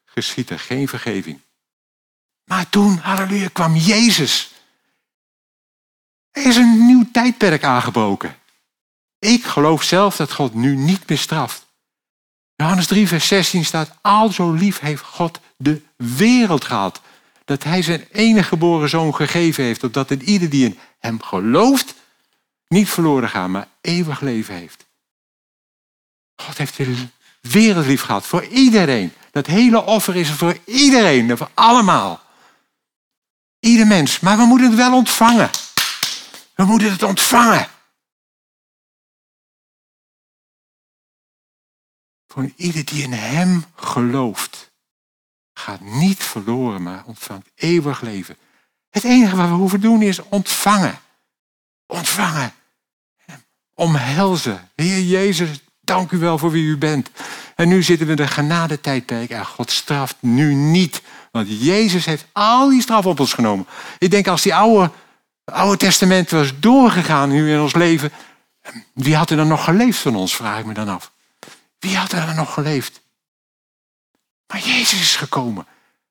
geschiet 0.05 0.51
er 0.51 0.59
geen 0.59 0.89
vergeving. 0.89 1.41
Maar 2.45 2.69
toen, 2.69 2.99
halleluja, 2.99 3.49
kwam 3.53 3.77
Jezus. 3.77 4.53
Er 6.31 6.47
is 6.47 6.57
een 6.57 6.87
nieuw 6.87 7.11
tijdperk 7.13 7.65
aangebroken. 7.65 8.39
Ik 9.19 9.45
geloof 9.45 9.83
zelf 9.83 10.17
dat 10.17 10.33
God 10.33 10.55
nu 10.55 10.77
niet 10.77 11.09
meer 11.09 11.19
straft. 11.19 11.66
Johannes 12.57 12.87
3, 12.87 13.09
vers 13.09 13.27
16 13.27 13.65
staat, 13.65 13.91
al 14.01 14.33
zo 14.33 14.53
lief 14.53 14.81
heeft 14.81 15.03
God 15.03 15.41
de 15.57 15.83
wereld 15.97 16.65
gehad, 16.65 17.01
dat 17.45 17.65
hij 17.65 17.83
zijn 17.83 18.07
enige 18.13 18.49
geboren 18.49 18.89
zoon 18.89 19.15
gegeven 19.15 19.65
heeft, 19.65 19.85
opdat 19.85 20.11
een 20.11 20.23
ieder 20.23 20.51
die 20.51 20.65
in 20.65 20.79
hem 20.99 21.23
gelooft, 21.23 21.95
niet 22.69 22.89
verloren 22.89 23.29
gaat, 23.29 23.49
maar 23.49 23.69
eeuwig 23.81 24.21
leven 24.21 24.55
heeft. 24.55 24.87
God 26.37 26.59
heeft 26.59 26.77
de 26.77 27.07
wereld 27.41 27.87
lief 27.87 28.03
gehad, 28.03 28.27
voor 28.27 28.45
iedereen. 28.45 29.13
Dat 29.31 29.47
hele 29.47 29.85
offer 29.85 30.17
is 30.17 30.31
voor 30.31 30.59
iedereen, 30.65 31.37
voor 31.37 31.51
allemaal. 31.55 32.21
Ieder 33.61 33.87
mens. 33.87 34.21
Maar 34.21 34.37
we 34.37 34.45
moeten 34.45 34.67
het 34.67 34.77
wel 34.77 34.95
ontvangen. 34.95 35.51
We 36.55 36.65
moeten 36.65 36.91
het 36.91 37.03
ontvangen. 37.03 37.69
Voor 42.37 42.51
ieder 42.57 42.85
die 42.85 43.03
in 43.03 43.13
hem 43.13 43.65
gelooft, 43.75 44.73
gaat 45.53 45.81
niet 45.81 46.23
verloren, 46.23 46.83
maar 46.83 47.03
ontvangt 47.07 47.51
eeuwig 47.55 48.01
leven. 48.01 48.37
Het 48.91 49.05
enige 49.05 49.37
wat 49.37 49.49
we 49.49 49.55
hoeven 49.55 49.81
doen 49.81 50.03
is 50.03 50.23
ontvangen. 50.29 50.99
Ontvangen. 51.87 52.53
Omhelzen. 53.75 54.71
Heer 54.75 55.01
Jezus, 55.01 55.65
dank 55.81 56.11
u 56.11 56.19
wel 56.19 56.39
voor 56.39 56.51
wie 56.51 56.65
u 56.65 56.77
bent. 56.79 57.11
En 57.55 57.69
nu 57.69 57.83
zitten 57.83 58.07
we 58.07 58.13
in 58.13 58.19
de 58.19 58.29
genadetijdperk 58.29 59.31
en 59.31 59.47
God 59.47 59.71
straft 59.71 60.17
nu 60.21 60.55
niet. 60.55 61.03
Want 61.31 61.63
Jezus 61.63 62.05
heeft 62.05 62.27
al 62.33 62.69
die 62.69 62.83
straf 62.83 63.07
op 63.07 63.21
ons 63.21 63.33
genomen. 63.33 63.67
Ik 63.99 64.11
denk 64.11 64.27
als 64.27 64.43
die 64.43 64.55
oude, 64.55 64.91
oude 65.45 65.77
testament 65.77 66.31
was 66.31 66.61
doorgegaan 66.61 67.29
nu 67.29 67.53
in 67.53 67.61
ons 67.61 67.75
leven. 67.75 68.13
Wie 68.95 69.17
had 69.17 69.31
er 69.31 69.37
dan 69.37 69.49
nog 69.49 69.65
geleefd 69.65 69.99
van 69.99 70.17
ons, 70.17 70.37
vraag 70.37 70.59
ik 70.59 70.67
me 70.67 70.75
dan 70.75 70.89
af. 70.89 71.15
Wie 71.87 71.97
had 71.97 72.13
er 72.13 72.35
nog 72.35 72.55
geleefd? 72.55 73.01
Maar 74.47 74.61
Jezus 74.61 75.01
is 75.01 75.17
gekomen. 75.17 75.67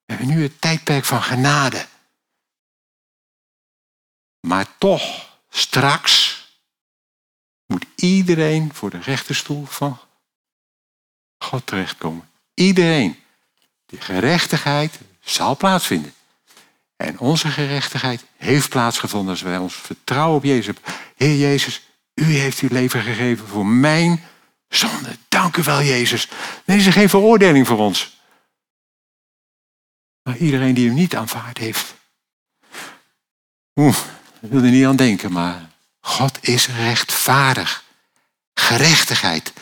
We 0.05 0.13
hebben 0.13 0.27
nu 0.27 0.43
het 0.43 0.61
tijdperk 0.61 1.05
van 1.05 1.23
genade. 1.23 1.87
Maar 4.39 4.77
toch, 4.77 5.37
straks 5.49 6.43
moet 7.65 7.85
iedereen 7.95 8.73
voor 8.73 8.89
de 8.89 8.99
rechterstoel 8.99 9.65
van 9.65 9.99
God 11.37 11.67
terechtkomen. 11.67 12.29
Iedereen. 12.53 13.23
Die 13.85 14.01
gerechtigheid 14.01 14.99
zal 15.19 15.57
plaatsvinden. 15.57 16.13
En 16.95 17.19
onze 17.19 17.47
gerechtigheid 17.47 18.25
heeft 18.37 18.69
plaatsgevonden 18.69 19.29
als 19.29 19.41
wij 19.41 19.57
ons 19.57 19.75
vertrouwen 19.75 20.37
op 20.37 20.43
Jezus 20.43 20.65
hebben. 20.65 20.83
Heer 21.15 21.37
Jezus, 21.37 21.87
u 22.13 22.23
heeft 22.23 22.59
uw 22.59 22.69
leven 22.71 23.01
gegeven 23.01 23.47
voor 23.47 23.65
mijn 23.65 24.23
zonde. 24.69 25.17
Dank 25.45 25.57
u 25.57 25.63
wel, 25.63 25.81
Jezus. 25.81 26.27
Is 26.65 26.85
er 26.85 26.91
geen 26.91 27.09
veroordeling 27.09 27.67
voor 27.67 27.77
ons. 27.77 28.19
Maar 30.23 30.37
iedereen 30.37 30.73
die 30.73 30.87
hem 30.87 30.95
niet 30.95 31.15
aanvaard 31.15 31.57
heeft. 31.57 31.93
Oeh, 33.75 33.97
ik 34.41 34.49
wil 34.49 34.63
er 34.63 34.69
niet 34.69 34.85
aan 34.85 34.95
denken, 34.95 35.31
maar 35.31 35.69
God 35.99 36.37
is 36.41 36.67
rechtvaardig. 36.67 37.83
Gerechtigheid, 38.53 39.53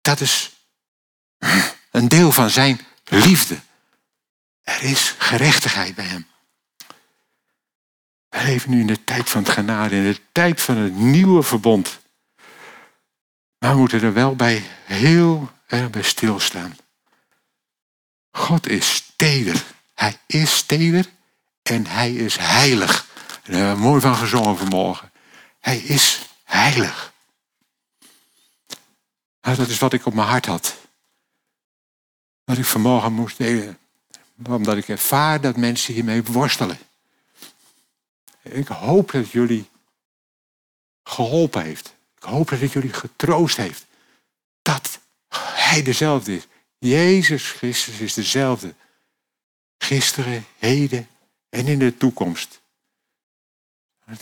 dat 0.00 0.20
is 0.20 0.50
een 1.90 2.08
deel 2.08 2.32
van 2.32 2.50
zijn 2.50 2.80
liefde. 3.04 3.60
Er 4.62 4.82
is 4.82 5.14
gerechtigheid 5.18 5.94
bij 5.94 6.04
hem. 6.04 6.26
We 8.28 8.42
leven 8.42 8.70
nu 8.70 8.80
in 8.80 8.86
de 8.86 9.04
tijd 9.04 9.30
van 9.30 9.42
het 9.42 9.52
genade, 9.52 9.96
in 9.96 10.04
de 10.04 10.20
tijd 10.32 10.60
van 10.60 10.76
het 10.76 10.94
nieuwe 10.94 11.42
verbond. 11.42 11.99
Maar 13.60 13.72
we 13.72 13.78
moeten 13.78 14.02
er 14.02 14.12
wel 14.12 14.36
bij 14.36 14.62
heel 14.84 15.50
erg 15.66 15.90
bij 15.90 16.02
stilstaan. 16.02 16.76
God 18.30 18.68
is 18.68 19.12
teder. 19.16 19.64
Hij 19.94 20.18
is 20.26 20.62
teder 20.62 21.10
en 21.62 21.86
hij 21.86 22.14
is 22.14 22.36
heilig. 22.36 23.06
Daar 23.44 23.56
hebben 23.56 23.74
we 23.74 23.80
mooi 23.80 24.00
van 24.00 24.16
gezongen 24.16 24.56
vanmorgen. 24.56 25.12
Hij 25.58 25.78
is 25.78 26.20
heilig. 26.44 27.12
Nou, 29.40 29.56
dat 29.56 29.68
is 29.68 29.78
wat 29.78 29.92
ik 29.92 30.06
op 30.06 30.14
mijn 30.14 30.28
hart 30.28 30.46
had. 30.46 30.76
Wat 32.44 32.58
ik 32.58 32.64
vanmorgen 32.64 33.12
moest 33.12 33.38
delen. 33.38 33.78
Omdat 34.46 34.76
ik 34.76 34.88
ervaar 34.88 35.40
dat 35.40 35.56
mensen 35.56 35.94
hiermee 35.94 36.22
worstelen. 36.22 36.78
Ik 38.42 38.68
hoop 38.68 39.10
dat 39.12 39.30
jullie 39.30 39.68
geholpen 41.04 41.62
heeft. 41.62 41.98
Ik 42.20 42.26
hoop 42.26 42.48
dat 42.48 42.60
het 42.60 42.72
jullie 42.72 42.92
getroost 42.92 43.56
heeft. 43.56 43.86
Dat 44.62 44.98
hij 45.54 45.82
dezelfde 45.82 46.36
is. 46.36 46.46
Jezus 46.78 47.50
Christus 47.50 47.98
is 47.98 48.14
dezelfde. 48.14 48.74
Gisteren, 49.78 50.44
heden 50.58 51.08
en 51.48 51.66
in 51.66 51.78
de 51.78 51.96
toekomst. 51.96 52.60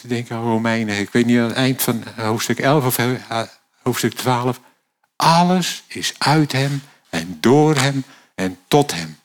Te 0.01 0.09
denken 0.09 0.37
aan 0.37 0.43
Romeinen. 0.43 0.99
Ik 0.99 1.11
weet 1.11 1.27
niet 1.27 1.39
aan 1.39 1.47
het 1.47 1.57
eind 1.57 1.83
van 1.83 2.03
hoofdstuk 2.17 2.59
11 2.59 2.87
of 2.87 2.99
hoofdstuk 3.83 4.15
12. 4.15 4.61
Alles 5.17 5.83
is 5.87 6.15
uit 6.19 6.53
hem 6.53 6.83
en 7.09 7.39
door 7.41 7.77
hem 7.77 8.05
en 8.35 8.59
tot 8.69 8.93
hem. 8.93 9.19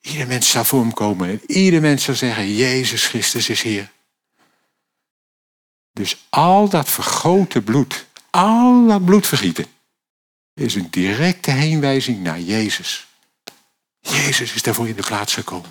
Ieder 0.00 0.26
mens 0.26 0.50
zal 0.50 0.64
voor 0.64 0.80
hem 0.80 0.92
komen. 0.92 1.28
En 1.28 1.40
ieder 1.46 1.80
mens 1.80 2.04
zal 2.04 2.14
zeggen, 2.14 2.54
Jezus 2.54 3.06
Christus 3.06 3.48
is 3.48 3.62
hier. 3.62 3.90
Dus 5.96 6.26
al 6.28 6.68
dat 6.68 6.88
vergoten 6.88 7.64
bloed, 7.64 8.06
al 8.30 8.86
dat 8.86 9.04
bloedvergieten, 9.04 9.66
is 10.54 10.74
een 10.74 10.90
directe 10.90 11.50
heenwijzing 11.50 12.22
naar 12.22 12.40
Jezus. 12.40 13.06
Jezus 14.00 14.54
is 14.54 14.62
daarvoor 14.62 14.88
in 14.88 14.96
de 14.96 15.02
plaats 15.02 15.34
gekomen. 15.34 15.70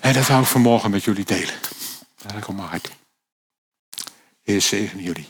En 0.00 0.12
dat 0.12 0.26
wou 0.26 0.42
ik 0.42 0.48
vanmorgen 0.48 0.90
met 0.90 1.04
jullie 1.04 1.24
delen. 1.24 1.54
Dat 2.16 2.36
ik 2.36 2.48
op 2.48 2.54
mijn 2.54 2.68
hart. 2.68 2.90
Heer 4.42 4.60
zegen 4.60 5.02
jullie. 5.02 5.28